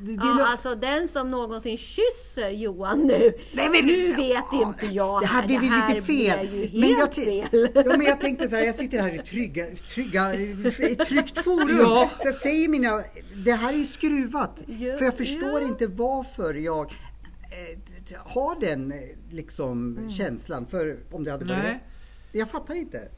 [0.00, 3.32] det, det, Ja, alltså den som någonsin kysser Johan nu.
[3.52, 6.48] Nej, men- nu vet Ja, inte jag Det här ju lite fel.
[6.48, 7.68] blir ju men, jag helt fel.
[7.74, 11.76] ja, men jag tänkte så här, jag sitter här i trygga, trygga, ett tryggt forum.
[11.78, 12.10] Ja.
[12.22, 13.02] Så jag säger mina,
[13.44, 14.58] det här är ju skruvat.
[14.66, 15.68] Ja, för jag förstår ja.
[15.68, 16.88] inte varför jag
[18.08, 18.98] t- har den eh,
[19.30, 20.10] liksom Mm.
[20.10, 20.66] känslan.
[20.66, 21.62] För om det hade varit...
[21.62, 21.84] Nej.
[22.32, 23.08] Jag fattar inte.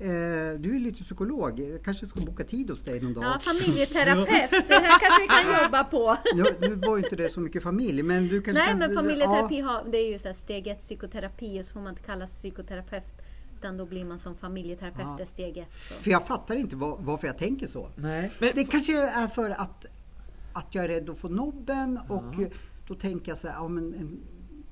[0.00, 1.60] Eh, du är lite psykolog.
[1.60, 3.24] Jag kanske ska boka tid hos dig någon dag.
[3.24, 6.16] Ja, familjeterapeut, det här kanske vi kan jobba på.
[6.34, 8.94] Nu, nu var ju inte det så mycket familj, men du kanske Nej kan, men
[8.94, 9.66] familjeterapi ja.
[9.66, 12.30] har, det är ju så här steg ett psykoterapi och så får man inte kallas
[12.34, 13.14] psykoterapeut.
[13.58, 15.26] Utan då blir man som familjeterapeut Ja.
[15.26, 15.68] steg ett.
[15.88, 15.94] Så.
[15.94, 17.88] För jag fattar inte var, varför jag tänker så.
[17.96, 18.30] Nej.
[18.38, 19.86] Men, Det kanske är för att,
[20.52, 22.34] att jag är rädd att få nobben och
[22.88, 24.20] då tänker jag så här, ja men en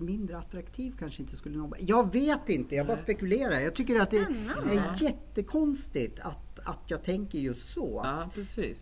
[0.02, 1.76] mindre attraktiv kanske inte skulle nobba.
[1.80, 3.60] Jag vet inte, jag bara spekulerar.
[3.60, 4.72] Jag tycker att det Spännande.
[4.72, 8.00] är jättekonstigt att, att jag tänker just så.
[8.04, 8.78] ja, precis.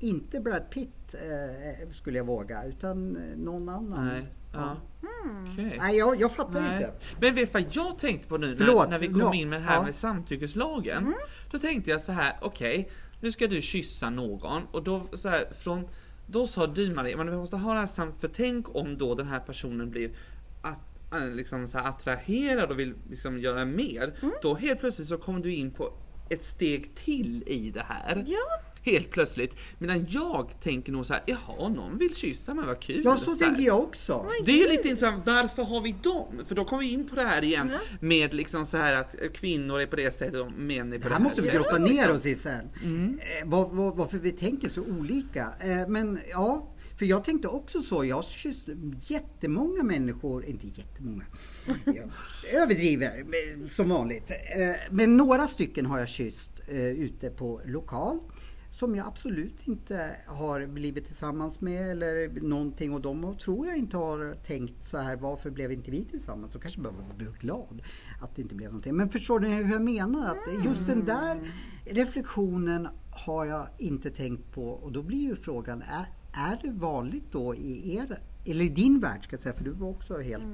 [0.00, 4.06] Inte Brad Pitt eh, skulle jag våga, utan eh, någon annan.
[4.06, 4.26] Nej.
[4.52, 4.76] Ja.
[5.52, 5.76] Okej.
[5.78, 6.74] Nej, jag, jag fattar Nej.
[6.74, 6.92] inte.
[7.20, 9.60] Men vet du vad jag tänkte på nu när, Förlåt, när vi kom in med
[9.60, 9.82] det här ja.
[9.82, 11.14] med samtyckeslagen?
[11.50, 12.88] Då tänkte jag så här, okej,
[13.20, 15.88] nu ska du kyssa någon och då så här, från
[16.30, 19.14] då sa du Maria, men vi måste ha det här samt för tänk om då
[19.14, 20.10] den här personen blir
[21.30, 24.14] liksom så här attraherad och vill liksom göra mer.
[24.42, 25.92] Då helt plötsligt så kommer du in på
[26.30, 28.24] ett steg till i det här.
[28.26, 28.38] Ja.
[28.82, 29.56] Helt plötsligt.
[29.78, 33.02] Medan jag tänker nog så här, jaha någon vill kyssa mig, vad kul.
[33.04, 33.38] Ja, så här.
[33.38, 34.26] tänker jag också.
[34.44, 36.44] Det är ju lite intressant, varför har vi dem?
[36.46, 37.78] För då kommer vi in på det här igen Ja.
[38.00, 41.08] med liksom så här att kvinnor är på det sättet och män är på Det
[41.08, 42.68] det här måste vi grotta ner oss i sen.
[42.84, 43.20] Mm.
[43.42, 45.52] Eh, var, var, varför vi tänker så olika.
[45.60, 46.68] Eh, men ja,
[46.98, 48.04] för jag tänkte också så.
[48.04, 48.68] Jag har kysst
[49.06, 51.24] jättemånga människor, inte jättemånga,
[51.84, 52.10] jag
[52.62, 53.26] överdriver
[53.68, 54.30] som vanligt.
[54.30, 58.18] Eh, men några stycken har jag kysst eh, ute på lokal.
[58.70, 63.96] Som jag absolut inte har blivit tillsammans med eller någonting och de tror jag inte
[63.96, 66.52] har tänkt så här varför blev inte vi tillsammans?
[66.52, 67.82] Så kanske behöver bli glad
[68.20, 68.96] att det inte blev någonting.
[68.96, 70.30] Men förstår ni hur jag menar?
[70.30, 71.40] Att just den där
[71.84, 76.06] reflektionen har jag inte tänkt på och då blir ju frågan, är,
[76.38, 79.70] är det vanligt då i er, eller i din värld ska jag säga, för du
[79.70, 80.44] var också helt,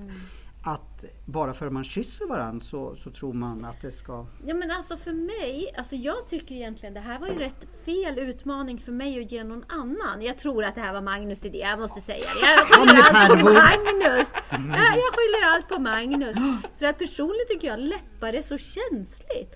[0.66, 4.26] att bara för att man kysser varandra så, så tror man att det ska...
[4.46, 8.18] Ja men alltså för mig, alltså jag tycker egentligen det här var ju rätt fel
[8.18, 10.22] utmaning för mig att ge någon annan.
[10.22, 12.40] Jag tror att det här var Magnus idé, jag måste säga det.
[12.40, 13.46] Jag skyller allt på.
[13.46, 14.28] Magnus!
[14.50, 16.36] Ja, jag skyller allt på Magnus.
[16.78, 19.54] För att personligen tycker jag läppar är så känsligt.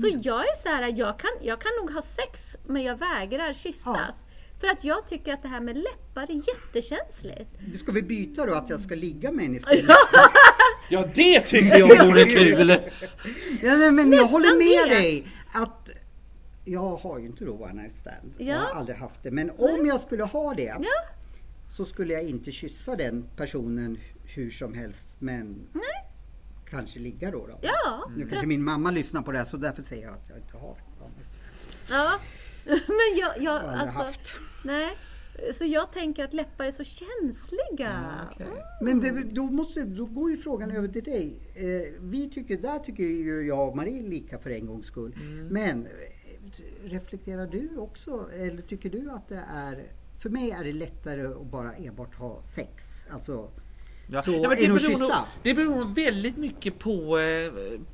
[0.00, 3.52] Så jag är så här, jag kan, jag kan nog ha sex men jag vägrar
[3.52, 4.24] kyssas.
[4.60, 7.50] För att jag tycker att det här med läppar är jättekänsligt.
[7.80, 9.84] Ska vi byta då att jag ska ligga med en istället?
[10.92, 12.68] Ja det tycker jag vore kul!
[13.62, 14.94] Ja, nej, men jag håller med det.
[15.00, 15.88] dig att
[16.64, 18.34] jag har ju inte då one night stand.
[18.38, 18.58] Jag Ja.
[18.60, 19.30] har aldrig haft det.
[19.30, 20.90] Men om jag skulle ha det Ja.
[21.76, 25.06] så skulle jag inte kyssa den personen hur som helst.
[25.18, 25.60] Men
[26.70, 27.46] kanske ligga då.
[27.46, 27.58] då.
[27.62, 30.38] Ja, Nu kanske min mamma lyssnar på det här så därför säger jag att jag
[30.38, 31.90] inte har one night stand.
[31.90, 32.18] Ja,
[32.64, 34.20] men jag, jag Jag alltså, haft.
[34.64, 34.96] nej.
[35.54, 38.26] Så jag tänker att läppar är så känsliga.
[38.32, 38.46] okej.
[38.80, 41.38] Men det, då, måste, då går ju frågan över till dig.
[41.54, 45.16] Eh, vi tycker, där tycker ju jag och Marie lika för en gångs skull.
[45.50, 45.90] Men eh,
[46.84, 49.92] reflekterar du också, eller tycker du att det är,
[50.22, 53.04] för mig är det lättare att bara enbart ha sex.
[53.10, 53.50] Alltså
[54.12, 54.22] Ja.
[54.22, 55.10] Så Nej, men det, beror nog,
[55.42, 57.52] det beror nog väldigt mycket på, eh,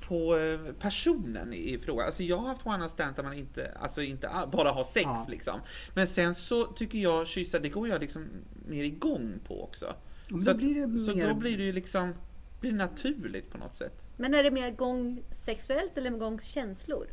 [0.08, 2.04] på eh, personen i fråga.
[2.04, 4.84] Alltså jag har haft one night stand där man inte, alltså inte all- bara har
[4.84, 5.26] sex Ja.
[5.30, 5.60] liksom.
[5.94, 8.26] Men sen så tycker jag kyssa, det går jag liksom
[8.68, 9.94] mer igång på också.
[10.28, 12.14] men så då blir det så mer- då blir det ju liksom
[12.60, 14.02] blir naturligt på något sätt.
[14.16, 17.06] Men är det mer igång sexuellt eller igång känslor?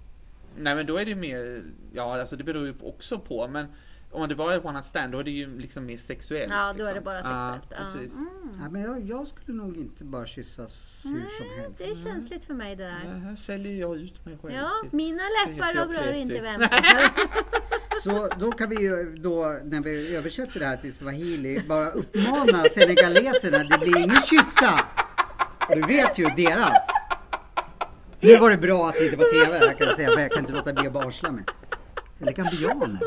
[0.58, 3.66] Nej men då är det mer, ja alltså det beror ju också på men
[4.14, 6.52] om det bara är one night stand då är det ju liksom mer sexuellt.
[6.54, 6.96] Ja, då är liksom.
[6.96, 7.68] det bara sexuellt.
[7.70, 8.14] Ja, precis.
[8.14, 8.30] Mm.
[8.64, 10.72] Ja, men jag, jag skulle nog inte bara kyssas
[11.04, 11.78] hur som helst.
[11.78, 13.02] Det är känsligt för mig det där.
[13.06, 14.54] Ja, här säljer jag ut mig själv.
[14.56, 16.62] Ja, till- mina läppar rör inte vem
[18.04, 21.90] som Så då kan vi ju då när vi översätter det här till swahili bara
[21.92, 24.86] uppmana senegaleserna, det blir ingen kyssa.
[25.70, 26.88] Du vet ju deras.
[28.20, 30.32] Nu var det bra att det inte var TV här kan jag säga, för jag
[30.32, 31.44] kan inte låta bli att barsla mig.
[32.22, 33.00] Eller gambianer.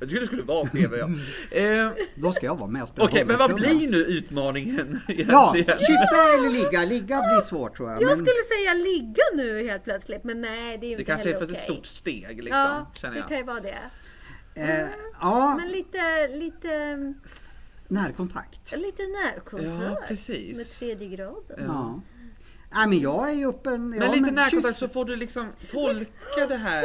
[0.00, 1.10] Jag tycker det skulle vara TV ja.
[1.58, 5.52] Eh, Då ska jag vara med och spela Okej, men vad blir nu utmaningen Ja,
[5.56, 5.78] egentligen?
[5.78, 6.84] kyssa eller ligga.
[6.84, 8.02] Ligga blir svårt tror jag.
[8.02, 11.04] Jag men- skulle säga ligga nu helt plötsligt, men nej det är ju Det inte
[11.04, 11.74] kanske är heller för ett okej.
[11.74, 13.28] stort steg liksom, Ja, känner det jag.
[13.28, 13.78] kan ju vara det.
[14.54, 14.86] Eh,
[15.20, 16.96] ja, Men lite, lite,
[17.88, 18.72] närkontakt.
[18.76, 20.56] lite närkontakt Ja, precis.
[20.56, 21.60] med tredje graden.
[21.66, 22.00] Ja.
[22.72, 23.88] Nej men jag är ju öppen.
[23.90, 26.84] Men ja, lite närkontakt så får du liksom tolka det här.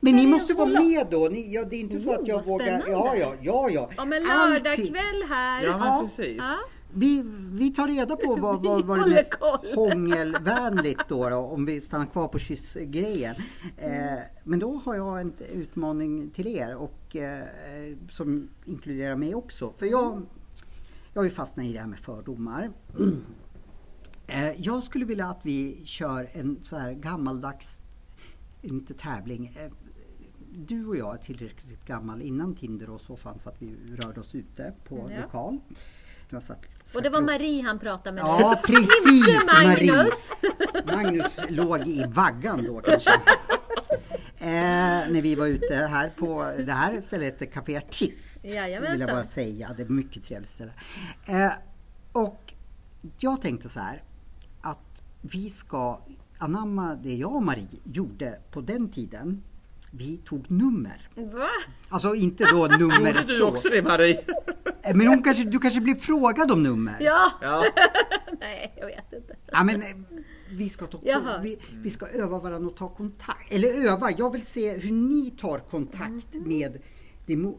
[0.00, 1.28] Men ni måste vara med då.
[1.28, 2.66] Ni, ja, det är inte så att jag Oh, vågar.
[2.66, 3.18] Ja, spännande.
[3.18, 3.90] ja, ja, ja.
[3.96, 4.52] Ja men Alltid.
[4.64, 5.64] lördagkväll här.
[5.64, 6.08] Ja, men Ja.
[6.16, 6.36] precis.
[6.38, 6.56] Ja.
[6.94, 9.34] Vi, vi tar reda på vad, vad, vad det mest
[9.74, 13.34] hångelvänligt då, då om vi stannar kvar på kyssgrejen.
[13.76, 13.90] Eh,
[14.44, 17.44] men då har jag en utmaning till er och eh,
[18.10, 19.72] som inkluderar mig också.
[19.78, 20.22] För jag,
[21.12, 22.70] jag har ju fastnat i det här med fördomar.
[24.32, 27.80] Eh, jag skulle vilja att vi kör en så här gammaldags,
[28.62, 29.56] inte tävling.
[29.60, 29.72] Eh,
[30.54, 34.34] du och jag är tillräckligt gammal innan Tinder och så fanns att vi rörde oss
[34.34, 35.20] ute på Ja.
[35.22, 35.58] lokal.
[36.30, 36.64] Har satt,
[36.94, 38.74] Och det var satt- Marie han pratade med Ja, nu.
[38.74, 39.92] precis Inte Marie.
[39.92, 40.32] Magnus.
[40.86, 43.10] Magnus låg i vaggan då kanske.
[44.38, 44.48] Eh,
[45.12, 48.34] när vi var ute här på det här stället heter Café Artist.
[48.40, 49.08] Så vill jag Jajamensan.
[49.08, 49.72] bara säga.
[49.76, 50.72] Det är ett mycket trevligt ställe.
[51.26, 51.52] Eh,
[52.12, 52.52] och
[53.18, 54.02] jag tänkte så här
[55.22, 56.00] vi ska
[56.38, 59.42] anamma det jag och Marie gjorde på den tiden.
[59.90, 61.08] Vi tog nummer.
[61.14, 61.48] Va?
[61.88, 63.48] Alltså inte då nummer Gjorde du så.
[63.48, 64.20] också det Marie?
[64.84, 66.96] Eh, Men hon kanske, du kanske blir frågad om nummer?
[67.00, 67.30] Ja.
[67.42, 67.64] Ja.
[68.40, 69.36] Nej, jag vet inte.
[69.52, 69.88] Ja, men, eh,
[70.50, 70.98] vi, ska ta,
[71.42, 73.52] vi, vi ska öva varandra och ta kontakt.
[73.52, 76.48] Eller öva, jag vill se hur ni tar kontakt Mm.
[76.48, 76.78] med
[77.26, 77.58] det mo,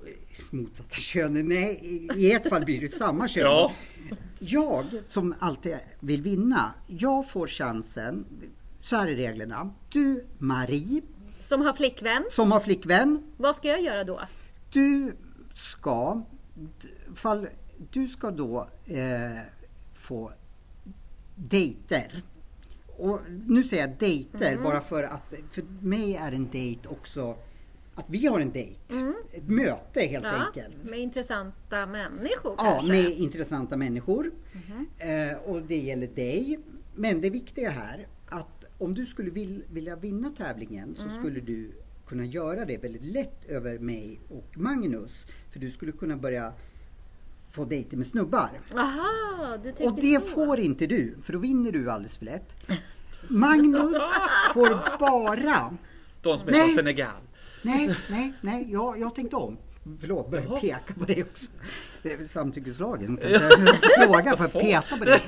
[0.49, 1.45] motsatta könet.
[1.45, 3.43] Nej, i, i ert fall blir det samma kön.
[3.43, 3.71] Ja.
[4.39, 8.25] Jag som alltid vill vinna, jag får chansen.
[8.81, 9.69] Så här är reglerna.
[9.89, 11.01] Du, Marie,
[11.41, 12.23] Som har flickvän.
[12.31, 13.23] som har flickvän.
[13.37, 14.21] Vad ska jag göra då?
[14.71, 15.15] Du
[15.55, 16.21] ska,
[17.15, 17.47] fall,
[17.91, 19.37] du ska då eh,
[19.93, 20.31] få
[21.35, 22.23] dejter.
[22.97, 27.35] Och nu säger jag dejter bara för att för mig är en dejt också
[27.95, 28.79] att vi har en dejt.
[29.31, 30.83] Ett möte helt Ja, enkelt.
[30.83, 32.91] med intressanta människor Ja, kanske.
[32.91, 34.31] med intressanta människor.
[34.97, 36.59] Eh, och det gäller dig.
[36.95, 41.71] Men det viktiga här att om du skulle vil, vilja vinna tävlingen så skulle du
[42.07, 45.25] kunna göra det väldigt lätt över mig och Magnus.
[45.51, 46.53] För du skulle kunna börja
[47.51, 48.49] få dejter med snubbar.
[48.75, 50.27] Aha, du tänkte Och det så.
[50.27, 52.53] får inte du, för då vinner du alldeles för lätt.
[53.27, 53.97] Magnus
[54.53, 55.73] får bara
[56.21, 56.61] De som är Nej.
[56.61, 57.21] från Senegal.
[57.63, 59.57] Nej, nej, nej, jag, jag tänkte om.
[59.99, 60.59] Förlåt, började Jaha.
[60.59, 61.51] peka på det också.
[62.03, 63.19] Det är samtyckeslagen.
[64.07, 65.21] Fråga för att peta på det.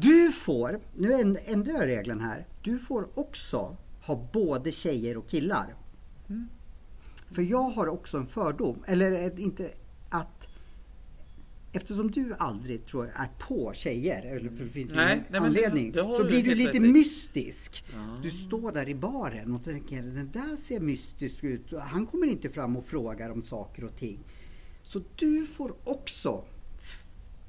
[0.00, 2.46] Du får, nu änd- ändrar jag regeln här.
[2.62, 5.74] Du får också ha både tjejer och killar.
[7.30, 9.70] För jag har också en fördom, eller inte
[11.74, 15.40] Eftersom du aldrig tror jag är på tjejer, eller för det finns Nej, ingen nej,
[15.40, 17.84] men anledning, det så blir du lite rätt mystisk.
[17.92, 18.18] Ja.
[18.22, 21.72] Du står där i baren och tänker den där ser mystisk ut.
[21.80, 24.18] Han kommer inte fram och frågar om saker och ting.
[24.82, 26.44] Så du får också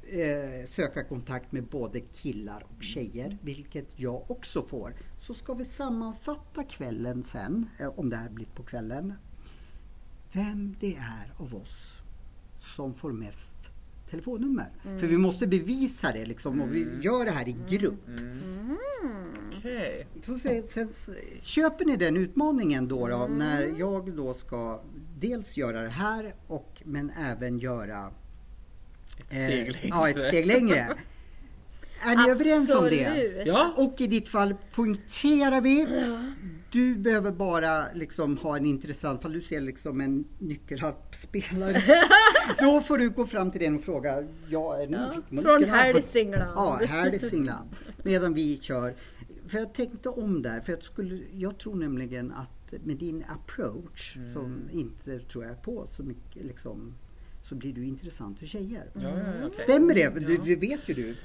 [0.04, 4.94] eh, söka kontakt med både killar och tjejer, vilket jag också får.
[5.22, 9.14] Så ska vi sammanfatta kvällen sen, eh, om det här blir på kvällen.
[10.32, 11.94] Vem det är av oss
[12.76, 13.53] som får mest
[14.14, 14.70] telefonnummer.
[15.00, 18.10] För vi måste bevisa det liksom och vi gör det här i grupp.
[19.58, 20.08] Okej.
[20.22, 20.90] Så sen, sen,
[21.42, 24.82] köper ni den utmaningen då, då när jag då ska
[25.20, 28.12] dels göra det här och men även göra
[29.20, 29.88] Ett steg längre.
[29.88, 30.88] Ja, ett steg längre.
[32.06, 33.08] Är ni överens om det?
[33.08, 33.48] Absolut.
[33.48, 33.74] Ja.
[33.78, 35.88] Och i ditt fall poängterar vi.
[36.74, 41.82] Du behöver bara liksom ha en intressant, fall du ser liksom en nyckelharpspelare.
[42.60, 44.24] Då får du gå fram till den och fråga.
[44.50, 45.64] Jag är Ja, från.
[45.64, 46.52] Hälsingland.
[46.56, 47.70] Ja, Hälsingland.
[48.04, 48.94] Medan vi kör.
[49.48, 54.16] För jag tänkte om där, för jag, skulle, jag tror nämligen att med din approach,
[54.16, 54.34] Mm.
[54.34, 56.94] som inte tror jag på så mycket, liksom,
[57.50, 58.84] så blir du intressant för tjejer.
[58.94, 59.10] Ja,
[59.46, 59.60] okej.
[59.64, 60.10] Stämmer det?
[60.28, 61.16] Du, det vet ju du.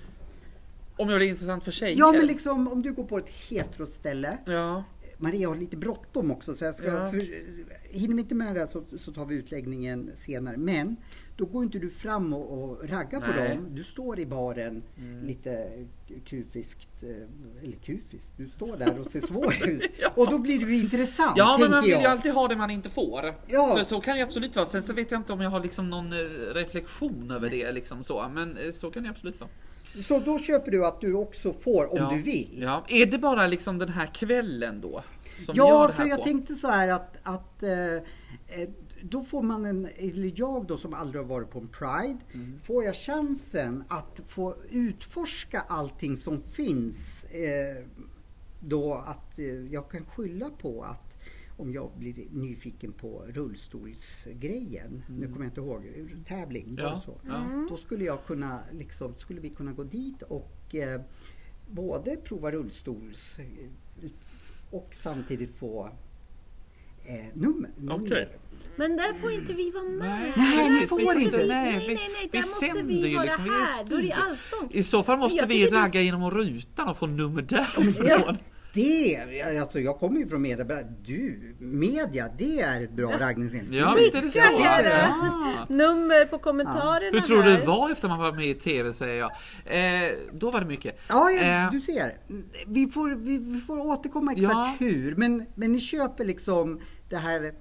[0.96, 1.98] Om jag blir intressant för tjejer?
[1.98, 4.38] Ja, men liksom om du går på ett heteroställe.
[4.44, 4.84] Ja.
[5.18, 7.10] Maria har lite bråttom också så jag ska, Ja.
[7.10, 7.20] för,
[7.88, 10.56] hinner vi inte med det här så, så tar vi utläggningen senare.
[10.56, 10.96] Men
[11.36, 13.48] då går inte du fram och, och raggar på Nej.
[13.56, 13.66] dem.
[13.74, 15.24] Du står i baren Mm.
[15.26, 15.68] lite
[16.24, 19.82] kufiskt, eh, eller kufiskt, du står där och ser svår ut.
[20.00, 20.08] Ja.
[20.16, 22.00] Och då blir du intressant, Ja, men man vill jag.
[22.00, 23.34] ju alltid ha det man inte får.
[23.46, 23.76] Ja.
[23.78, 24.66] Så, så kan det absolut vara.
[24.66, 26.16] Sen så vet jag inte om jag har liksom någon eh,
[26.54, 28.28] reflektion över det liksom så.
[28.34, 29.50] Men eh, så kan det absolut vara.
[30.02, 32.10] Så då köper du att du också får om ja.
[32.16, 32.58] du vill.
[32.62, 32.84] Ja.
[32.88, 35.02] Är det bara liksom den här kvällen då?
[35.54, 36.24] Ja, för jag på?
[36.24, 38.00] tänkte så här att, att eh, eh,
[39.02, 42.60] då får man en, eller jag då som aldrig har varit på en Pride, Mm.
[42.64, 47.24] får jag chansen att få utforska allting som finns.
[47.24, 47.84] Eh,
[48.60, 51.07] då att eh, jag kan skylla på att
[51.58, 55.82] om jag blir nyfiken på rullstolsgrejen, nu kommer jag inte ihåg,
[56.28, 56.78] tävling, Mm.
[56.84, 57.20] Ja, så?
[57.26, 57.66] ja.
[57.70, 61.00] Då skulle jag kunna, liksom, skulle vi kunna gå dit och eh,
[61.70, 64.10] både prova rullstols eh,
[64.70, 65.90] och samtidigt få
[67.06, 67.70] eh, nummer.
[67.76, 67.94] nummer.
[68.04, 68.28] Okej.
[68.76, 70.32] Men där får inte vi vara med.
[70.36, 71.36] Nej, Nej, får Vi inte.
[71.36, 73.44] Nej, Nej, vi, nej, nej, vi där måste vi ju vara liksom.
[73.44, 73.84] Vi är här.
[73.84, 74.68] Då är det allsång.
[74.70, 78.36] I så fall måste vi ragga genom rutan och få nummer därifrån.
[78.74, 80.64] Det, alltså jag kommer ju från media,
[81.04, 83.88] du, media, det är ett bra raggningsinstrument.
[83.88, 84.38] Ja, visst är det så.
[84.38, 85.66] Ja.
[85.68, 89.14] Nummer på kommentarerna Hur tror du det var efter man var med i TV säger
[89.18, 89.30] jag?
[89.64, 90.98] Eh, då var det mycket.
[91.08, 92.18] Ja, ja, Eh, du ser.
[92.66, 94.74] Vi får, vi, vi får återkomma exakt Ja.
[94.78, 97.54] hur, men, men ni köper liksom det här,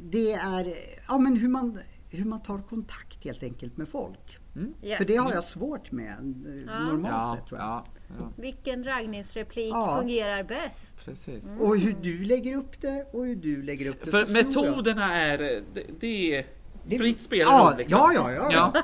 [0.00, 0.74] det är,
[1.08, 1.78] ja men hur man,
[2.10, 4.29] hur man tar kontakt helt enkelt med folk.
[4.56, 4.74] Mm.
[4.82, 4.98] Yes.
[4.98, 6.08] För det har jag svårt med
[6.46, 6.78] eh, Ja.
[6.78, 7.68] normalt Ja, sett tror jag.
[7.68, 7.84] ja,
[8.20, 9.98] ja, Vilken raggningsreplik Ja.
[10.00, 11.04] fungerar bäst?
[11.04, 11.44] precis.
[11.60, 14.10] Och hur du lägger upp det och hur du lägger upp det.
[14.10, 16.46] För metoderna är, eh, det, det är
[16.88, 17.38] Det- fritt spel.
[17.40, 17.98] Ja, liksom.
[17.98, 18.82] ja, ja, ja, ja.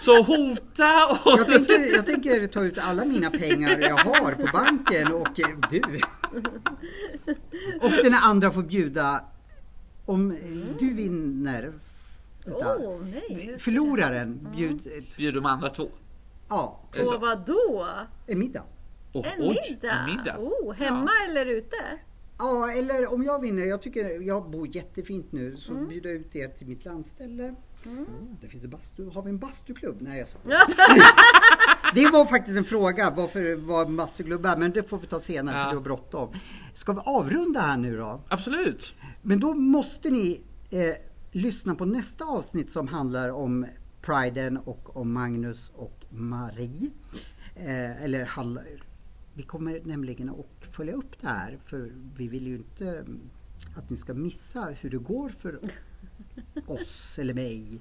[0.00, 0.92] Så hota
[1.24, 1.38] och...
[1.38, 5.48] Jag tänker, jag tänker ta ut alla mina pengar jag har på banken och eh,
[5.70, 5.82] du.
[7.82, 9.24] Och den andra får bjuda
[10.04, 10.36] om
[10.78, 11.72] du vinner.
[12.46, 13.56] Åh, nej.
[13.58, 15.88] Förloraren bjud, Bjud de andra två.
[16.48, 17.86] ja, På vad då?
[18.26, 18.62] en middag.
[19.12, 19.90] Oh, En oj, middag?
[19.92, 20.38] En middag.
[20.38, 21.76] Oh, hemma eller ute?
[22.38, 26.36] Ja, eller om jag vinner, jag tycker jag bor jättefint nu, så bjuder jag ut
[26.36, 27.54] er till mitt landställe.
[27.86, 28.06] Mm,
[28.40, 29.96] det finns en bastu, har vi en bastuklubb?
[30.00, 30.60] Nej jag skojar.
[31.94, 35.20] Det var faktiskt en fråga varför var en bastuklubb här, men det får vi ta
[35.20, 35.62] senare Ja.
[35.64, 36.28] för det var bråttom.
[36.74, 38.20] Ska vi avrunda här nu då?
[38.28, 38.94] Absolut.
[39.22, 40.40] Men då måste ni
[40.70, 40.94] eh,
[41.36, 43.66] lyssna på nästa avsnitt som handlar om
[44.02, 46.90] Priden och om Magnus och Marie.
[47.54, 48.60] Eh, eller hall-
[49.34, 53.20] vi kommer nämligen att följa upp det här för vi vill ju inte mm,
[53.76, 55.60] att ni ska missa hur det går för
[56.66, 57.80] oss eller mig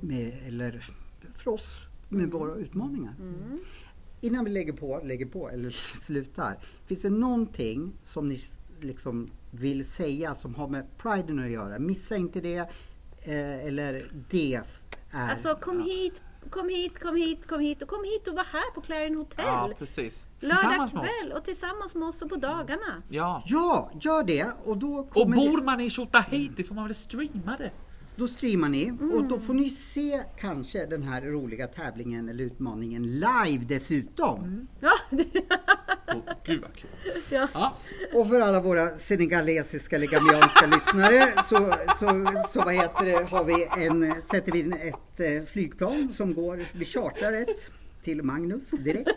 [0.00, 0.90] med, eller
[1.34, 3.14] för oss med våra utmaningar.
[4.20, 6.58] Innan vi lägger på, lägger på eller slutar.
[6.86, 8.38] Finns det någonting som ni
[8.80, 11.78] liksom vill säga som har med priden att göra?
[11.78, 12.68] Missa inte det.
[13.26, 14.62] Eh, eller det är...
[15.30, 16.20] Alltså kom hit,
[16.50, 19.44] kom hit, kom hit, kom hit och kom hit och var här på Clarion Hotel.
[19.46, 20.26] Ja, precis.
[20.40, 23.02] Lördag kväll och tillsammans med oss och på dagarna.
[23.08, 23.42] Ja.
[23.46, 24.46] Ja, gör det.
[24.64, 27.70] Och då Och bor man i Tjotahejti får man väl streama det?
[28.16, 29.28] Då streamar ni och Mm.
[29.28, 34.66] då får ni se kanske den här roliga tävlingen eller utmaningen live dessutom.
[34.80, 35.24] Ja, det,
[36.08, 36.90] Åh, gud vad kul.
[37.30, 37.48] ja.
[37.54, 37.76] Ja.
[38.14, 43.44] Och för alla våra senegalesiska eller gambianska lyssnare så, så, så vad heter det, har
[43.44, 47.66] vi en, sätter vi in ett eh, flygplan som går, vi chartrar ett
[48.04, 49.10] till Magnus direkt.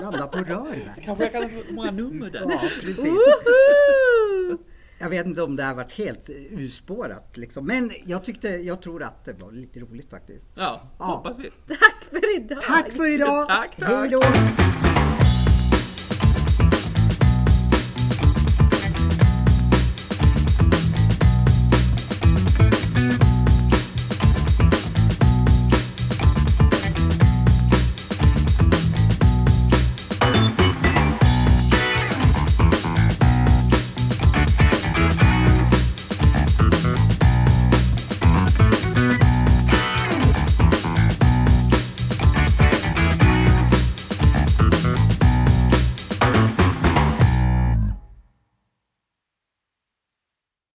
[0.00, 1.02] Landar på Rörberg.
[1.04, 2.40] Kanske jag kan få många nummer där.
[2.48, 2.98] Ja, precis.
[2.98, 4.58] Woho!
[4.98, 7.66] Jag vet inte om det har varit helt urspårat liksom.
[7.66, 10.46] Men jag tyckte, jag tror att det var lite roligt faktiskt.
[10.54, 11.04] Ja, Ja.
[11.04, 11.50] hoppas vi.
[11.68, 12.60] Tack för idag!
[12.62, 13.48] Tack för idag!
[13.48, 13.90] Tack, tack.
[13.90, 14.20] Hej då!